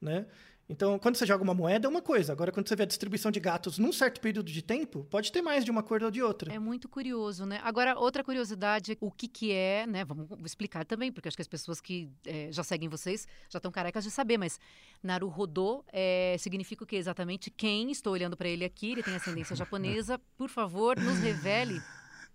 [0.00, 0.26] né?
[0.68, 2.30] Então, quando você joga uma moeda, é uma coisa.
[2.30, 5.40] Agora, quando você vê a distribuição de gatos num certo período de tempo, pode ter
[5.40, 6.52] mais de uma cor ou de outra.
[6.52, 7.58] É muito curioso, né?
[7.64, 10.04] Agora, outra curiosidade, o que, que é, né?
[10.04, 13.72] Vamos explicar também, porque acho que as pessoas que é, já seguem vocês já estão
[13.72, 14.60] carecas de saber, mas
[15.02, 17.50] Naruhodô é, significa o que exatamente?
[17.50, 17.90] Quem?
[17.90, 20.20] Estou olhando para ele aqui, ele tem ascendência japonesa.
[20.36, 21.80] Por favor, nos revele.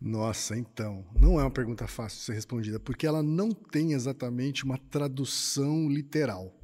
[0.01, 4.65] Nossa, então, não é uma pergunta fácil de ser respondida, porque ela não tem exatamente
[4.65, 6.62] uma tradução literal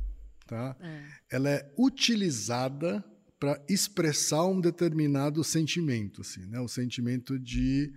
[0.49, 0.75] tá?
[0.81, 1.05] É.
[1.31, 3.03] Ela é utilizada
[3.39, 6.59] para expressar um determinado sentimento, assim, né?
[6.59, 7.93] O sentimento de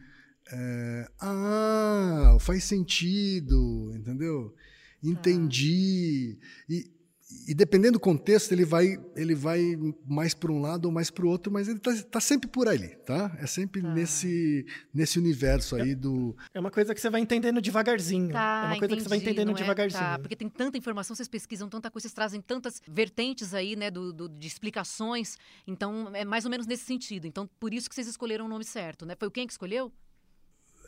[0.52, 4.54] é, ah, faz sentido, entendeu?
[5.02, 6.38] Entendi.
[6.40, 6.64] Ah.
[6.68, 6.90] E
[7.46, 11.24] e dependendo do contexto, ele vai, ele vai mais para um lado ou mais para
[11.24, 13.36] o outro, mas ele está tá sempre por ali, tá?
[13.40, 13.92] É sempre tá.
[13.92, 14.64] nesse,
[14.94, 16.36] nesse universo aí do.
[16.54, 18.30] É uma coisa que você vai entendendo devagarzinho.
[18.30, 19.54] Tá, é uma coisa entendi, que você vai entendendo é?
[19.54, 20.02] devagarzinho.
[20.02, 23.90] Tá, porque tem tanta informação, vocês pesquisam tanta coisa, vocês trazem tantas vertentes aí, né,
[23.90, 25.36] do, do, de explicações.
[25.66, 27.26] Então, é mais ou menos nesse sentido.
[27.26, 29.16] Então, por isso que vocês escolheram o nome certo, né?
[29.18, 29.92] Foi o quem que escolheu?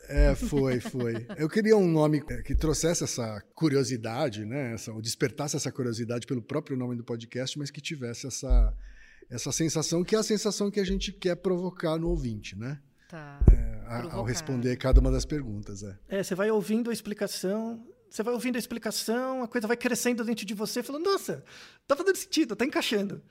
[0.07, 1.25] É, foi, foi.
[1.37, 4.73] Eu queria um nome que trouxesse essa curiosidade, né?
[4.73, 8.73] Essa, ou despertasse essa curiosidade pelo próprio nome do podcast, mas que tivesse essa,
[9.29, 12.79] essa sensação, que é a sensação que a gente quer provocar no ouvinte, né?
[13.09, 13.39] Tá.
[13.51, 13.75] É,
[14.11, 15.83] ao responder cada uma das perguntas.
[15.83, 15.97] É.
[16.09, 20.23] é, você vai ouvindo a explicação, você vai ouvindo a explicação, a coisa vai crescendo
[20.23, 21.43] dentro de você, falando, nossa,
[21.87, 23.21] tá fazendo sentido, tá encaixando.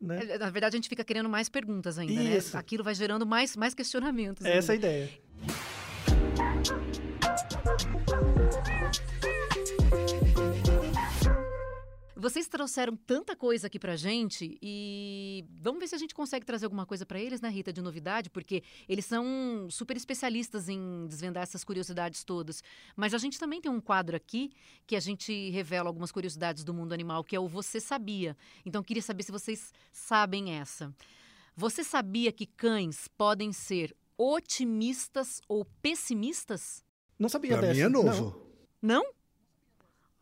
[0.00, 0.20] Né?
[0.28, 2.36] É, na verdade, a gente fica querendo mais perguntas ainda, né?
[2.36, 2.54] Isso.
[2.54, 2.60] né?
[2.60, 4.44] Aquilo vai gerando mais, mais questionamentos.
[4.44, 5.08] É essa a ideia.
[12.26, 16.64] Vocês trouxeram tanta coisa aqui pra gente e vamos ver se a gente consegue trazer
[16.64, 21.44] alguma coisa para eles, né, Rita, de novidade, porque eles são super especialistas em desvendar
[21.44, 22.64] essas curiosidades todas.
[22.96, 24.50] Mas a gente também tem um quadro aqui
[24.86, 28.36] que a gente revela algumas curiosidades do mundo animal, que é o Você Sabia.
[28.64, 30.92] Então, queria saber se vocês sabem essa.
[31.54, 36.85] Você sabia que cães podem ser otimistas ou pessimistas?
[37.18, 37.74] Não sabia pra dessa.
[37.74, 38.42] Mim é novo.
[38.80, 39.02] Não?
[39.02, 39.16] não?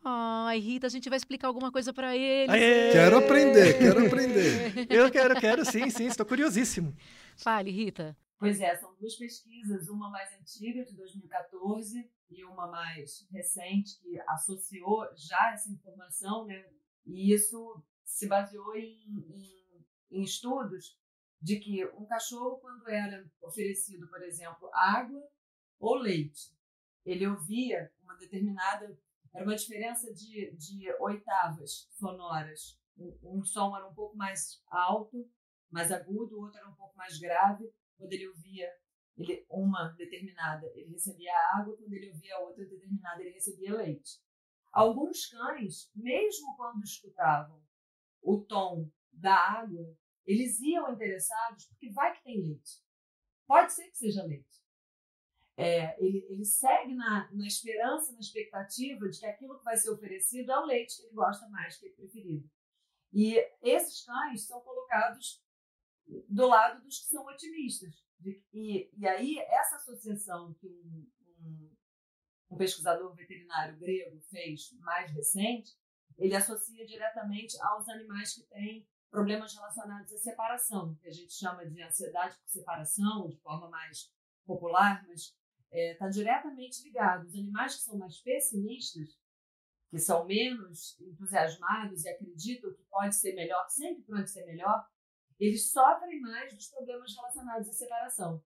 [0.07, 2.51] Ai, Rita, a gente vai explicar alguma coisa para eles.
[2.51, 2.93] Aê!
[2.93, 4.87] Quero aprender, quero aprender.
[4.93, 6.95] Eu quero, quero, sim, sim, estou curiosíssimo.
[7.37, 8.15] Fale, Rita.
[8.39, 14.21] Pois é, são duas pesquisas, uma mais antiga, de 2014, e uma mais recente, que
[14.29, 16.67] associou já essa informação, né?
[17.07, 20.99] E isso se baseou em, em, em estudos
[21.41, 25.23] de que um cachorro, quando era oferecido, por exemplo, água
[25.79, 26.54] ou leite,
[27.05, 28.97] ele ouvia uma determinada
[29.35, 32.79] era uma diferença de, de oitavas sonoras.
[32.97, 35.29] Um, som era um pouco mais alto,
[35.69, 37.69] mais agudo, o outro era um pouco mais grave.
[37.99, 38.73] Quando ele ouvia
[39.17, 44.21] ele, uma determinada, ele recebia água, quando ele ouvia outra determinada, ele recebia leite.
[44.73, 47.61] Alguns cães, mesmo quando escutavam
[48.23, 52.81] o tom da água, eles iam interessados porque vai que tem leite.
[53.47, 54.64] Pode ser que seja leite.
[55.57, 59.91] É, ele, ele segue na, na esperança, na expectativa de que aquilo que vai ser
[59.91, 62.51] oferecido é o leite que ele gosta mais, que é preferido.
[63.13, 65.41] E esses cães são colocados
[66.29, 68.05] do lado dos que são otimistas.
[68.53, 71.07] E, e aí, essa associação que um,
[71.41, 71.77] um,
[72.51, 75.73] um pesquisador veterinário grego fez mais recente,
[76.17, 81.65] ele associa diretamente aos animais que têm problemas relacionados à separação, que a gente chama
[81.65, 84.13] de ansiedade por separação, de forma mais
[84.45, 85.37] popular, mas
[85.75, 87.27] está é, tá diretamente ligado.
[87.27, 89.19] Os animais que são mais pessimistas,
[89.91, 94.87] que são menos entusiasmados e acreditam que pode ser melhor, sempre pode ser melhor,
[95.39, 98.43] eles sofrem mais dos problemas relacionados à separação.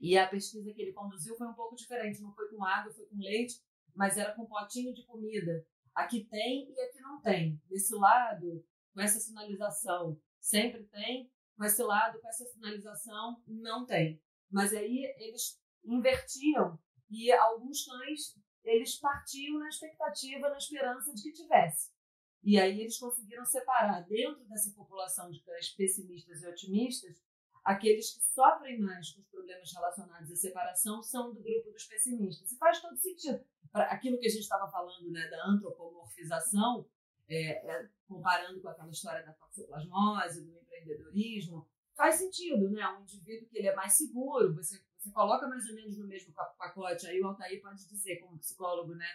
[0.00, 3.06] E a pesquisa que ele conduziu foi um pouco diferente, não foi com água, foi
[3.06, 3.62] com leite,
[3.94, 5.66] mas era com potinho de comida.
[5.94, 7.60] Aqui tem e aqui não tem.
[7.66, 14.20] Desse lado, com essa sinalização, sempre tem, com esse lado, com essa sinalização, não tem.
[14.50, 16.78] Mas aí eles invertiam
[17.10, 21.94] e alguns cães eles partiam na expectativa, na esperança de que tivesse.
[22.42, 27.16] E aí eles conseguiram separar dentro dessa população de cães pessimistas e otimistas,
[27.64, 32.52] aqueles que sofrem mais com os problemas relacionados à separação são do grupo dos pessimistas.
[32.52, 33.44] E faz todo sentido.
[33.72, 36.88] aquilo que a gente estava falando né, da antropomorfização,
[37.28, 42.86] é, é, comparando com aquela história da toxoplasmose, do empreendedorismo, faz sentido, né?
[42.90, 46.32] Um indivíduo que ele é mais seguro, você, você coloca mais ou menos no mesmo
[46.34, 49.08] pacote, aí o Altair pode dizer, como psicólogo, né?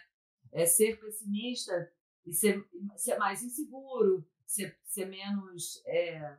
[0.51, 1.91] É ser pessimista
[2.25, 6.37] e ser, ser mais inseguro, ser, ser menos é,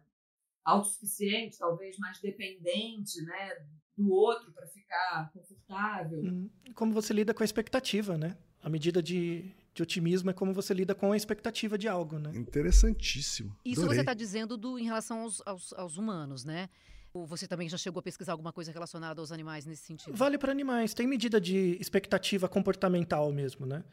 [0.65, 3.67] autossuficiente, talvez mais dependente, né?
[3.97, 6.23] Do outro para ficar confortável.
[6.23, 8.37] Hum, como você lida com a expectativa, né?
[8.63, 12.33] A medida de, de otimismo é como você lida com a expectativa de algo, né?
[12.35, 13.55] Interessantíssimo.
[13.65, 13.97] Isso Adorei.
[13.97, 16.71] você está dizendo do, em relação aos, aos, aos humanos, né?
[17.15, 20.17] Ou você também já chegou a pesquisar alguma coisa relacionada aos animais nesse sentido?
[20.17, 20.95] Vale para animais.
[20.95, 23.85] Tem medida de expectativa comportamental mesmo, né?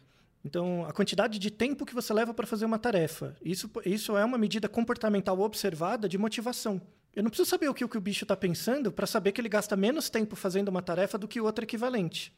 [0.44, 3.36] Então, a quantidade de tempo que você leva para fazer uma tarefa.
[3.44, 6.82] Isso, isso é uma medida comportamental observada de motivação.
[7.14, 9.42] Eu não preciso saber o que, o, que o bicho está pensando para saber que
[9.42, 12.34] ele gasta menos tempo fazendo uma tarefa do que outro equivalente.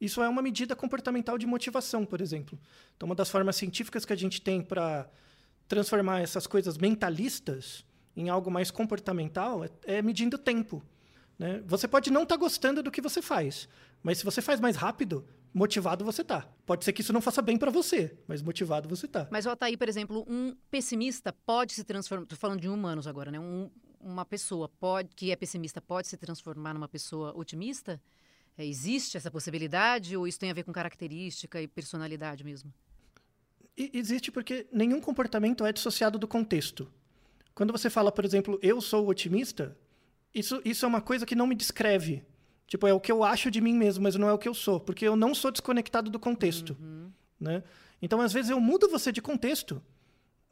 [0.00, 2.58] Isso é uma medida comportamental de motivação, por exemplo.
[2.96, 5.06] Então, uma das formas científicas que a gente tem para
[5.68, 7.84] transformar essas coisas mentalistas
[8.16, 10.82] em algo mais comportamental é, é medindo tempo.
[11.38, 11.62] Né?
[11.66, 13.68] Você pode não estar tá gostando do que você faz,
[14.02, 16.48] mas se você faz mais rápido, motivado você tá.
[16.66, 19.28] Pode ser que isso não faça bem para você, mas motivado você tá.
[19.30, 22.24] Mas, Altair, por exemplo, um pessimista pode se transformar.
[22.24, 23.38] Estou falando de humanos agora, né?
[23.38, 28.00] Um, uma pessoa pode que é pessimista pode se transformar numa pessoa otimista?
[28.58, 32.72] É, existe essa possibilidade ou isso tem a ver com característica e personalidade mesmo?
[33.76, 36.90] E, existe porque nenhum comportamento é dissociado do contexto.
[37.54, 39.76] Quando você fala, por exemplo, eu sou otimista,
[40.34, 42.24] isso, isso é uma coisa que não me descreve.
[42.66, 44.54] Tipo, é o que eu acho de mim mesmo, mas não é o que eu
[44.54, 46.76] sou, porque eu não sou desconectado do contexto.
[46.80, 47.10] Uhum.
[47.38, 47.62] Né?
[48.02, 49.80] Então, às vezes, eu mudo você de contexto,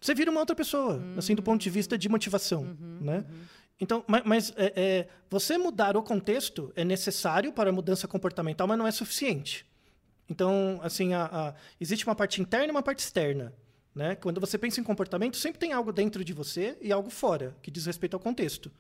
[0.01, 1.15] você vira uma outra pessoa, uhum.
[1.17, 2.63] assim, do ponto de vista de motivação.
[2.63, 2.99] Uhum.
[3.01, 3.19] Né?
[3.19, 3.45] Uhum.
[3.81, 8.67] Então, mas, mas é, é, você mudar o contexto é necessário para a mudança comportamental,
[8.69, 9.67] mas não é suficiente.
[10.29, 13.53] Então, assim, a, a, existe uma parte interna e uma parte externa.
[13.95, 14.17] Né?
[14.17, 17.71] Quando você pensa em comportamento, sempre tem algo dentro de você e algo fora, que
[17.71, 18.73] diz respeito ao contexto.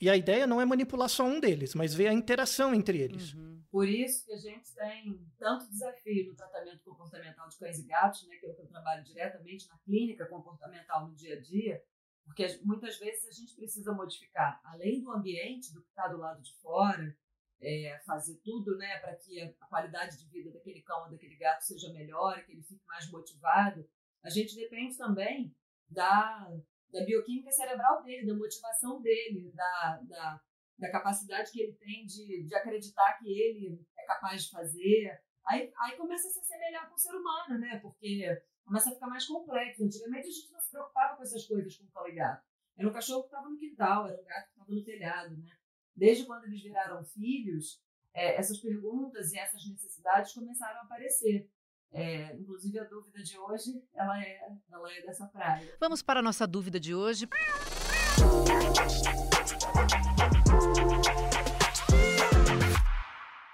[0.00, 3.34] E a ideia não é manipular só um deles, mas ver a interação entre eles.
[3.34, 3.62] Uhum.
[3.70, 8.26] Por isso que a gente tem tanto desafio no tratamento comportamental de cães e gatos,
[8.26, 11.82] né, que é o que eu trabalho diretamente na clínica comportamental no dia a dia,
[12.24, 16.42] porque muitas vezes a gente precisa modificar, além do ambiente, do que está do lado
[16.42, 17.16] de fora,
[17.60, 21.62] é, fazer tudo né, para que a, qualidade de vida daquele cão ou daquele gato
[21.62, 23.88] seja melhor, que ele fique mais motivado.
[24.22, 25.54] A gente depende também
[25.88, 26.48] da,
[26.90, 30.40] da bioquímica cerebral dele, da motivação dele, da, da,
[30.78, 35.20] da capacidade que ele tem de, de acreditar que ele é capaz de fazer.
[35.46, 37.78] Aí, aí começa a se assemelhar com o ser humano, né?
[37.80, 39.84] Porque começa a ficar mais complexo.
[39.84, 42.44] Antigamente a gente não se preocupava com essas coisas com o cão gato.
[42.76, 45.56] Era um cachorro que estava no quintal, era um gato que estava no telhado, né?
[45.94, 47.82] Desde quando eles viraram filhos,
[48.14, 51.50] é, essas perguntas e essas necessidades começaram a aparecer.
[51.92, 55.76] É, inclusive a dúvida de hoje, ela é, ela é dessa praia.
[55.78, 57.28] Vamos para a nossa dúvida de hoje.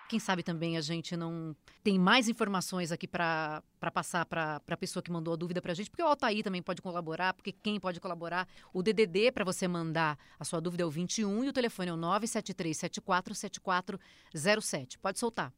[0.09, 5.03] Quem sabe também a gente não tem mais informações aqui para passar para a pessoa
[5.03, 7.79] que mandou a dúvida para a gente, porque o Altair também pode colaborar, porque quem
[7.79, 8.48] pode colaborar?
[8.72, 11.92] O DDD para você mandar a sua dúvida é o 21 e o telefone é
[11.92, 14.96] o 973747407.
[14.98, 15.53] Pode soltar.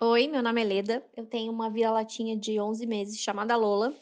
[0.00, 1.04] Oi, meu nome é Leda.
[1.16, 3.94] Eu tenho uma vira-latinha de 11 meses chamada Lola.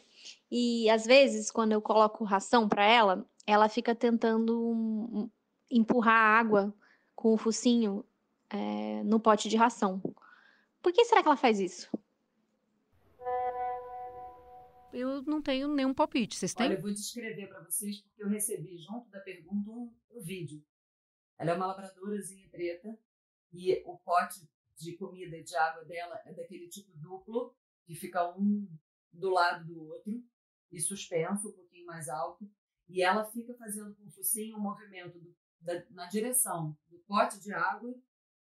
[0.49, 5.29] E às vezes, quando eu coloco ração para ela, ela fica tentando
[5.69, 6.73] empurrar água
[7.15, 8.03] com o focinho
[8.49, 10.01] é, no pote de ração.
[10.81, 11.89] Por que será que ela faz isso?
[14.91, 16.35] Eu não tenho nenhum palpite.
[16.35, 16.65] Vocês têm?
[16.65, 20.61] Olha, eu vou descrever para vocês porque eu recebi junto da pergunta um, um vídeo.
[21.37, 22.97] Ela é uma labradorazinha preta
[23.53, 24.41] e o pote
[24.77, 27.55] de comida e de água dela é daquele tipo duplo,
[27.85, 28.67] que fica um
[29.11, 30.23] do lado do outro
[30.71, 32.49] e suspenso, um pouquinho mais alto.
[32.87, 37.39] E ela fica fazendo com o focinho um movimento do da, na direção do pote
[37.39, 37.93] de água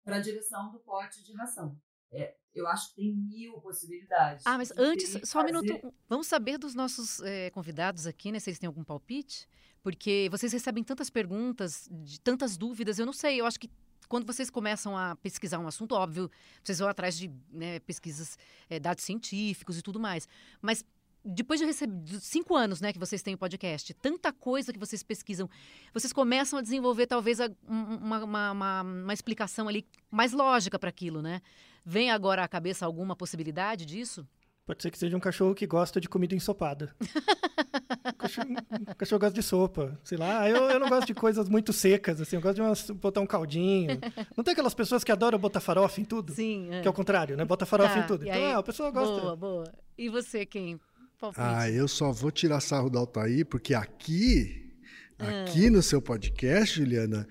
[0.02, 1.78] para a direção do pote de ração.
[2.10, 4.46] É, eu acho que tem mil possibilidades.
[4.46, 5.94] Ah, mas antes, só um minuto.
[6.08, 8.38] Vamos saber dos nossos é, convidados aqui, né?
[8.38, 9.48] Se eles têm algum palpite?
[9.82, 12.98] Porque vocês recebem tantas perguntas, de tantas dúvidas.
[12.98, 13.68] Eu não sei, eu acho que
[14.08, 16.30] quando vocês começam a pesquisar um assunto, óbvio,
[16.62, 18.38] vocês vão atrás de né, pesquisas,
[18.68, 20.28] é, dados científicos e tudo mais.
[20.60, 20.84] Mas
[21.24, 25.02] depois de receber cinco anos, né, que vocês têm o podcast, tanta coisa que vocês
[25.02, 25.48] pesquisam,
[25.92, 31.22] vocês começam a desenvolver talvez uma, uma, uma, uma explicação ali mais lógica para aquilo,
[31.22, 31.40] né?
[31.84, 34.26] Vem agora à cabeça alguma possibilidade disso?
[34.66, 36.94] Pode ser que seja um cachorro que gosta de comida ensopada.
[38.04, 38.48] o cachorro,
[38.96, 40.48] cachorro gosta de sopa, sei lá.
[40.48, 42.36] Eu, eu não gosto de coisas muito secas, assim.
[42.36, 43.98] Eu gosto de umas, botar um caldinho.
[44.36, 46.32] Não tem aquelas pessoas que adoram botar farofa em tudo?
[46.34, 46.68] Sim.
[46.70, 46.82] É.
[46.82, 47.44] Que é o contrário, né?
[47.44, 48.24] Bota farofa tá, em tudo.
[48.24, 49.20] Então, aí, ah, a pessoa gosta.
[49.20, 49.72] Boa, boa.
[49.96, 50.78] E você, quem?
[51.20, 51.42] Palpite.
[51.42, 54.72] Ah, eu só vou tirar sarro do Altair, porque aqui,
[55.18, 55.42] ah.
[55.42, 57.26] aqui no seu podcast, Juliana,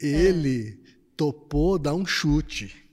[0.00, 0.90] ele ah.
[1.16, 2.87] topou dar um chute.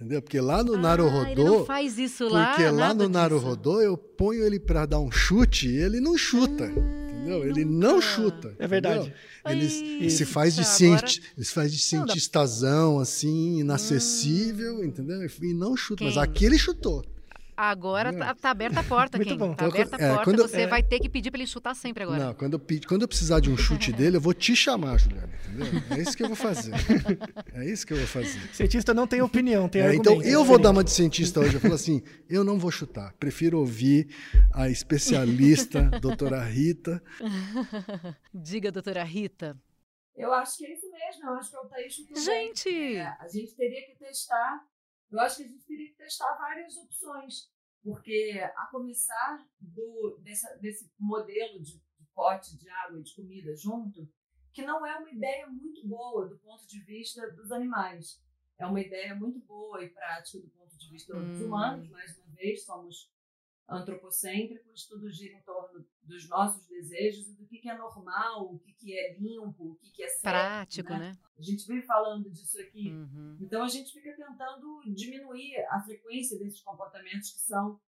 [0.00, 0.22] Entendeu?
[0.22, 1.66] Porque lá no ah, Naruhodô.
[1.66, 2.54] Faz isso lá.
[2.54, 6.64] Porque lá no Naruhodô eu ponho ele para dar um chute e ele não chuta.
[6.64, 7.46] Ah, entendeu?
[7.46, 8.54] Ele não chuta.
[8.58, 9.12] É verdade.
[9.44, 14.84] Ele, ele, se faz de cienti, ele faz de cientistazão, assim, inacessível, hum.
[14.84, 15.20] entendeu?
[15.22, 15.98] E não chuta.
[15.98, 16.06] Quem?
[16.06, 17.04] Mas aqui ele chutou.
[17.62, 19.36] Agora tá, tá, aberta a porta, Muito Kim.
[19.36, 19.54] Bom.
[19.54, 20.24] Tá aberta a é, porta.
[20.24, 20.66] Quando, você é...
[20.66, 22.24] vai ter que pedir para ele chutar sempre agora.
[22.24, 25.28] Não, quando eu, quando eu precisar de um chute dele, eu vou te chamar, Juliana.
[25.46, 25.82] Entendeu?
[25.90, 26.72] É isso que eu vou fazer.
[27.52, 28.40] É isso que eu vou fazer.
[28.54, 31.52] Cientista não tem opinião, tem é, Então eu vou dar uma de cientista hoje.
[31.52, 33.12] Eu falo assim: eu não vou chutar.
[33.20, 34.08] Prefiro ouvir
[34.54, 37.02] a especialista, doutora Rita.
[38.32, 39.54] Diga, doutora Rita.
[40.16, 41.28] Eu acho que é isso mesmo.
[41.28, 42.96] Eu acho que é o Thaís Gente!
[42.96, 44.64] É, a gente teria que testar
[45.10, 47.50] eu acho que a gente teria que testar várias opções,
[47.82, 53.54] porque a começar do, dessa, desse modelo de, de pote de água e de comida
[53.56, 54.08] junto,
[54.52, 58.22] que não é uma ideia muito boa do ponto de vista dos animais.
[58.58, 61.32] É uma ideia muito boa e prática do ponto de vista hum.
[61.32, 63.10] dos humanos, mais uma vez, somos
[63.68, 68.58] antropocêntricos, tudo gira em torno dos nossos desejos e do que, que é normal, o
[68.58, 70.22] que, que é limpo, o que, que é certo.
[70.22, 70.98] Prático, né?
[70.98, 71.18] né?
[71.38, 72.92] A gente vive falando disso aqui.
[72.92, 73.38] Uhum.
[73.40, 77.80] Então a gente fica tentando diminuir a frequência desses comportamentos que são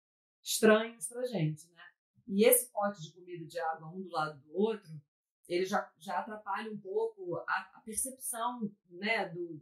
[0.42, 1.84] estranhos para gente, né?
[2.28, 4.90] E esse pote de comida de água um do lado do outro,
[5.48, 9.62] ele já, já atrapalha um pouco a, a percepção, né, do,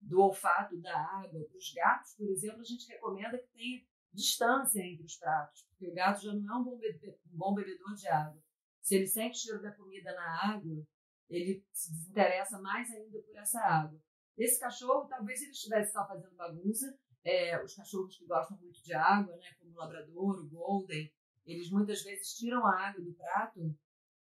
[0.00, 1.44] do olfato da água.
[1.44, 5.88] Para os gatos, por exemplo, a gente recomenda que tenha distância entre os pratos, porque
[5.88, 8.42] o gato já não é um bom, um bom bebedor de água.
[8.82, 10.84] Se ele sente o cheiro da comida na água,
[11.28, 14.00] ele se desinteressa mais ainda por essa água.
[14.36, 16.98] Esse cachorro, talvez ele estivesse só fazendo bagunça.
[17.22, 21.12] É, os cachorros que gostam muito de água, né, como o labrador, o golden,
[21.44, 23.60] eles muitas vezes tiram a água do prato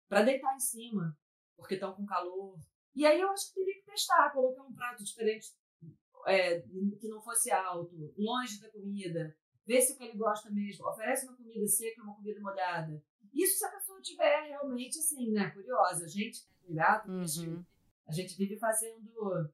[0.09, 1.17] para deitar em cima,
[1.57, 2.59] porque estão com calor.
[2.95, 5.55] E aí eu acho que teria que testar, colocar um prato diferente,
[6.27, 9.37] é, que não fosse alto, longe da comida,
[9.69, 13.05] vê se o que ele gosta mesmo, oferece uma comida seca, uma comida molhada.
[13.35, 16.07] Isso se a pessoa tiver realmente assim, né, curiosa.
[16.07, 17.63] A gente, gato, uhum.
[18.07, 19.53] a gente vive fazendo.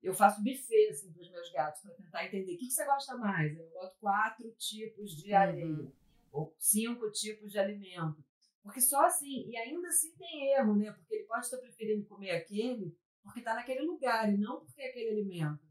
[0.00, 2.84] Eu faço buffet assim para os meus gatos para tentar entender o que, que, você
[2.84, 3.58] gosta mais.
[3.58, 5.36] Eu boto quatro tipos de uhum.
[5.36, 5.92] areia uhum.
[6.30, 8.24] ou cinco tipos de alimento.
[8.62, 10.92] Porque só assim, e ainda assim tem erro, né?
[10.92, 14.88] Porque ele pode estar preferindo comer aquele porque está naquele lugar e não porque é
[14.88, 15.66] aquele alimento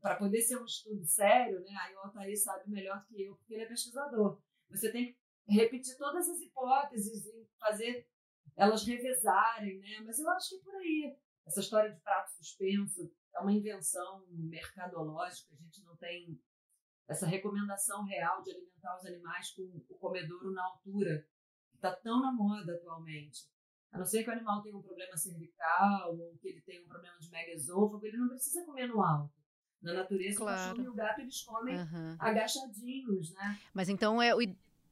[0.00, 3.54] para poder ser um estudo sério, né, aí o Altair sabe melhor que eu, porque
[3.54, 4.40] ele é pesquisador.
[4.70, 5.18] Você tem que
[5.52, 8.08] repetir todas as hipóteses e fazer
[8.56, 10.00] elas revezarem, né?
[10.04, 11.16] Mas eu acho que é por aí.
[11.46, 15.54] Essa história de prato suspenso é uma invenção mercadológica.
[15.54, 16.40] A gente não tem
[17.06, 21.24] essa recomendação real de alimentar os animais com o comedouro na altura,
[21.70, 23.46] que está tão na moda atualmente.
[23.92, 26.88] A não ser que o animal tenha um problema cervical ou que ele tenha um
[26.88, 29.32] problema de megaesôfago, ele não precisa comer no alto.
[29.86, 30.56] Na natureza, claro.
[30.56, 32.16] o cachorro e o gato eles comem uhum.
[32.18, 33.56] agachadinhos, né?
[33.72, 34.40] Mas então é o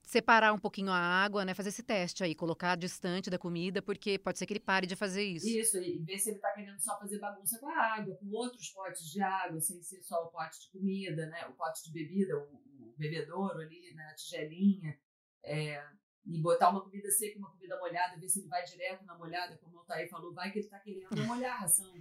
[0.04, 1.52] separar um pouquinho a água, né?
[1.52, 4.94] Fazer esse teste aí, colocar distante da comida, porque pode ser que ele pare de
[4.94, 5.48] fazer isso.
[5.48, 8.68] Isso, e ver se ele está querendo só fazer bagunça com a água, com outros
[8.68, 11.44] potes de água, sem ser só o pote de comida, né?
[11.46, 14.04] O pote de bebida, o, o bebedouro ali, né?
[14.04, 14.96] A tigelinha.
[15.42, 15.84] É,
[16.26, 19.58] e botar uma comida seca uma comida molhada, ver se ele vai direto na molhada,
[19.58, 21.92] como o Altair falou, vai que ele está querendo molhar a ração.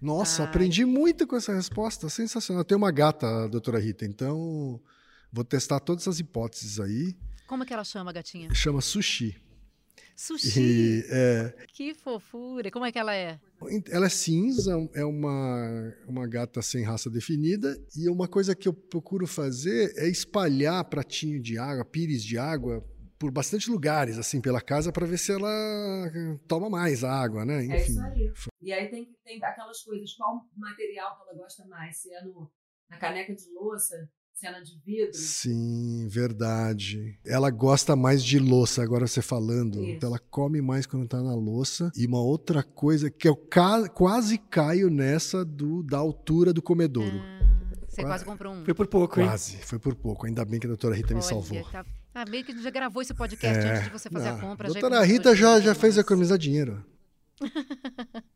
[0.00, 0.48] Nossa, Ai.
[0.48, 2.08] aprendi muito com essa resposta.
[2.08, 2.60] Sensacional.
[2.60, 4.80] Eu tenho uma gata, doutora Rita, então
[5.32, 7.16] vou testar todas as hipóteses aí.
[7.46, 8.52] Como é que ela chama, gatinha?
[8.54, 9.40] Chama Sushi.
[10.16, 10.60] Sushi?
[10.60, 11.54] E, é...
[11.72, 12.70] Que fofura.
[12.70, 13.38] Como é que ela é?
[13.90, 17.78] Ela é cinza, é uma, uma gata sem raça definida.
[17.94, 22.82] E uma coisa que eu procuro fazer é espalhar pratinho de água, pires de água,
[23.18, 25.50] por bastante lugares, assim, pela casa, para ver se ela
[26.46, 27.64] toma mais água, né?
[27.64, 27.72] Enfim.
[27.74, 28.32] É isso aí.
[28.62, 31.96] E aí tem, tem aquelas coisas, qual material que ela gosta mais?
[31.98, 32.50] Se é no,
[32.90, 35.14] na caneca de louça, se é na de vidro.
[35.14, 37.18] Sim, verdade.
[37.24, 39.82] Ela gosta mais de louça, agora você falando.
[39.82, 39.92] Isso.
[39.92, 41.90] Então ela come mais quando tá na louça.
[41.96, 47.18] E uma outra coisa que eu ca quase caio nessa do da altura do comedouro.
[47.18, 47.36] Ah,
[47.88, 48.64] você quase, quase comprou um.
[48.64, 49.28] Foi por pouco, quase, hein?
[49.30, 50.26] Quase, foi por pouco.
[50.26, 51.64] Ainda bem que a doutora Rita Olha, me salvou.
[51.70, 51.84] Tá
[52.16, 54.38] ah, meio que já gravou esse podcast é, antes de você fazer não.
[54.38, 54.68] a compra.
[54.68, 56.82] Doutora já Rita já, já fez economizar dinheiro.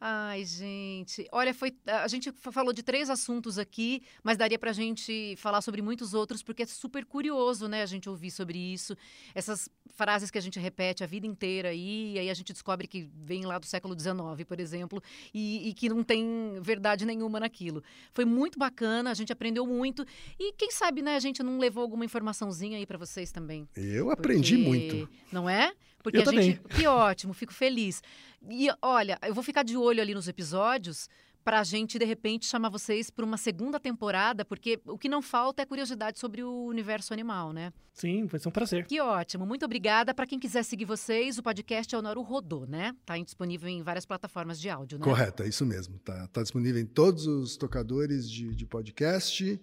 [0.00, 1.26] Ai, gente.
[1.32, 5.60] Olha, foi a gente falou de três assuntos aqui, mas daria para a gente falar
[5.60, 8.96] sobre muitos outros, porque é super curioso, né, a gente ouvir sobre isso.
[9.34, 12.86] Essas frases que a gente repete a vida inteira aí, e aí a gente descobre
[12.86, 15.02] que vem lá do século XIX, por exemplo,
[15.34, 17.82] e, e que não tem verdade nenhuma naquilo.
[18.12, 20.06] Foi muito bacana, a gente aprendeu muito.
[20.38, 23.68] E quem sabe, né, a gente não levou alguma informaçãozinha aí para vocês também.
[23.74, 24.68] Eu aprendi porque...
[24.68, 25.08] muito.
[25.32, 25.72] Não é?
[26.10, 26.42] Porque eu a também.
[26.52, 26.60] gente.
[26.68, 28.02] Que ótimo, fico feliz.
[28.48, 31.08] E olha, eu vou ficar de olho ali nos episódios
[31.48, 35.22] para a gente, de repente, chamar vocês para uma segunda temporada, porque o que não
[35.22, 37.72] falta é curiosidade sobre o universo animal, né?
[37.94, 38.84] Sim, vai ser um prazer.
[38.86, 40.12] Que ótimo, muito obrigada.
[40.12, 42.94] Para quem quiser seguir vocês, o podcast é o Naru Rodô, né?
[43.00, 45.04] Está disponível em várias plataformas de áudio, né?
[45.04, 45.98] Correto, é isso mesmo.
[46.00, 49.58] Tá, tá disponível em todos os tocadores de, de podcast.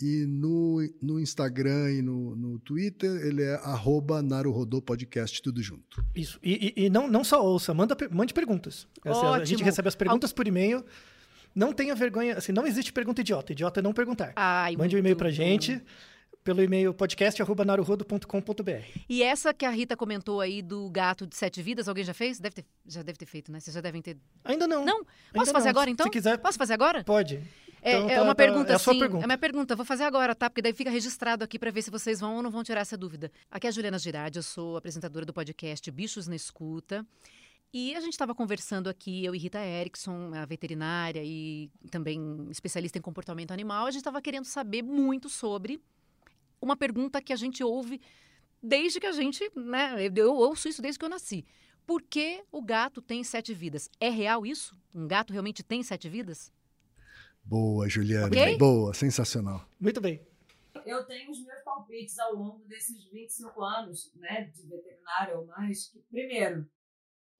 [0.00, 4.20] E no, no Instagram e no, no Twitter, ele é arroba
[4.84, 6.04] Podcast, tudo junto.
[6.14, 6.38] Isso.
[6.42, 8.88] E, e, e, não, não só ouça, manda, mande perguntas.
[9.04, 10.84] Assim, a gente recebe as perguntas por e-mail.
[11.54, 13.52] Não tenha vergonha, assim, não existe pergunta idiota.
[13.52, 14.32] Idiota é não perguntar.
[14.34, 15.34] Ai, Mande um e-mail pra bom.
[15.34, 15.80] gente
[16.42, 19.00] pelo e-mail podcast@naruhodo.com.br.
[19.08, 22.38] E essa que a Rita comentou aí do gato de sete vidas, alguém já fez?
[22.38, 23.60] Deve ter, já deve ter feito, né?
[23.60, 24.18] Vocês já devem ter.
[24.44, 24.84] Ainda não.
[24.84, 25.04] Não?
[25.04, 25.70] Posso Ainda fazer não.
[25.70, 26.04] agora então?
[26.04, 26.38] Se quiser.
[26.38, 27.02] Posso fazer agora?
[27.02, 27.40] Pode.
[27.86, 28.98] É, Então, é tá- uma tá- pergunta, é a sua sim.
[28.98, 29.24] pergunta.
[29.24, 29.76] É minha pergunta.
[29.76, 30.48] Vou fazer agora, tá?
[30.48, 32.96] Porque daí fica registrado aqui para ver se vocês vão ou não vão tirar essa
[32.96, 33.30] dúvida.
[33.50, 37.06] Aqui é a Juliana Girardi, eu sou apresentadora do podcast Bichos na Escuta.
[37.72, 42.96] E a gente estava conversando aqui, eu e Rita Erickson, a veterinária e também especialista
[42.98, 43.84] em comportamento animal.
[43.86, 45.78] A gente estava querendo saber muito sobre
[46.62, 48.00] uma pergunta que a gente ouve
[48.62, 49.96] desde que a gente, né?
[50.16, 51.44] Eu ouço isso desde que eu nasci.
[51.84, 53.90] Por que o gato tem sete vidas?
[54.00, 54.74] É real isso?
[54.94, 56.50] Um gato realmente tem sete vidas?
[57.44, 58.26] Boa, Juliana.
[58.26, 58.58] Ok?
[58.58, 59.68] Boa, sensacional.
[59.78, 60.26] Muito bem.
[60.86, 65.88] Eu tenho os meus palpites ao longo desses 25 anos né, de veterinária ou mais.
[65.88, 66.68] Que, primeiro,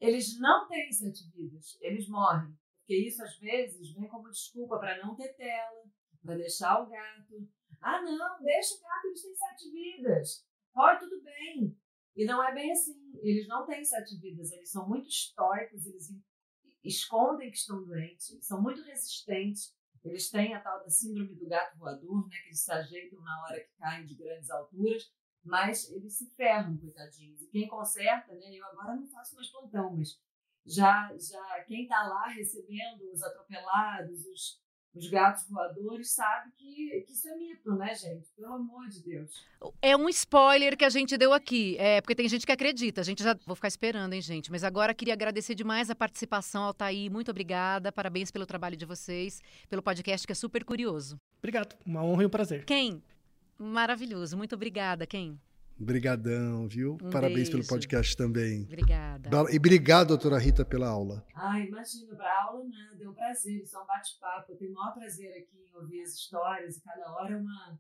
[0.01, 2.55] eles não têm sete vidas, eles morrem.
[2.81, 5.85] Porque isso, às vezes, vem como desculpa para não ter tela,
[6.23, 7.49] para deixar o gato.
[7.81, 10.47] Ah, não, deixa o gato, eles têm sete vidas.
[10.73, 11.77] Pode, tudo bem.
[12.15, 12.95] E não é bem assim.
[13.23, 16.09] Eles não têm sete vidas, eles são muito estoicos, eles
[16.83, 19.75] escondem que estão doentes, são muito resistentes.
[20.05, 23.43] Eles têm a tal da síndrome do gato voador, né, que eles se ajeitam na
[23.43, 25.11] hora que caem de grandes alturas,
[25.43, 27.41] mas eles se ferram, coitadinhos.
[27.43, 30.21] E quem conserta, né, eu agora não faço mais plantão, mas
[30.67, 34.63] já, já quem está lá recebendo os atropelados, os,
[34.95, 38.29] os gatos voadores, sabe que, que isso é mito, né, gente?
[38.37, 39.45] Pelo amor de Deus.
[39.83, 41.77] É um spoiler que a gente deu aqui.
[41.79, 43.01] É, porque tem gente que acredita.
[43.01, 43.37] A gente já.
[43.47, 44.51] Vou ficar esperando, hein, gente.
[44.51, 47.11] Mas agora queria agradecer demais a participação, Altair.
[47.11, 47.91] Muito obrigada.
[47.91, 51.19] Parabéns pelo trabalho de vocês, pelo podcast que é super curioso.
[51.39, 51.77] Obrigado.
[51.85, 52.65] Uma honra e um prazer.
[52.65, 53.03] Quem?
[53.59, 54.37] Maravilhoso.
[54.37, 55.39] Muito obrigada, quem?
[55.81, 56.97] Obrigadão, viu?
[57.03, 57.69] Um Parabéns pelo beijo.
[57.69, 58.63] podcast também.
[58.63, 59.29] Obrigada.
[59.51, 61.25] E obrigado, doutora Rita, pela aula.
[61.35, 64.53] Ah, imagina, para aula nada, é um prazer, isso é um bate-papo.
[64.53, 67.79] Eu tenho o maior prazer aqui em ouvir as histórias e cada hora é uma,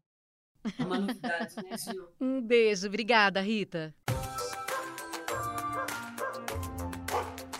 [0.78, 2.08] é uma novidade, né, Gil?
[2.20, 2.86] Um beijo.
[2.88, 3.94] Obrigada, Rita.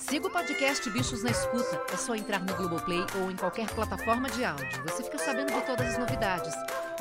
[0.01, 1.80] Siga o podcast Bichos na Escuta.
[1.93, 4.82] É só entrar no Globoplay ou em qualquer plataforma de áudio.
[4.85, 6.55] Você fica sabendo de todas as novidades.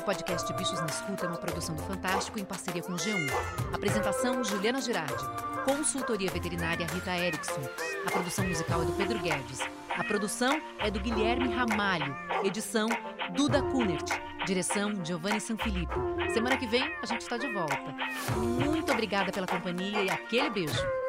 [0.04, 3.26] Podcast Bichos na Escuta é uma produção do Fantástico em parceria com o G1.
[3.72, 5.24] Apresentação: Juliana Girardi.
[5.64, 7.62] Consultoria veterinária Rita Erickson.
[8.06, 9.60] A produção musical é do Pedro Guedes.
[9.96, 12.14] A produção é do Guilherme Ramalho.
[12.44, 12.88] Edição:
[13.34, 14.10] Duda Kunert.
[14.44, 15.98] Direção: Giovanni Sanfilippo.
[16.34, 17.94] Semana que vem a gente está de volta.
[18.36, 21.03] Muito obrigada pela companhia e aquele beijo.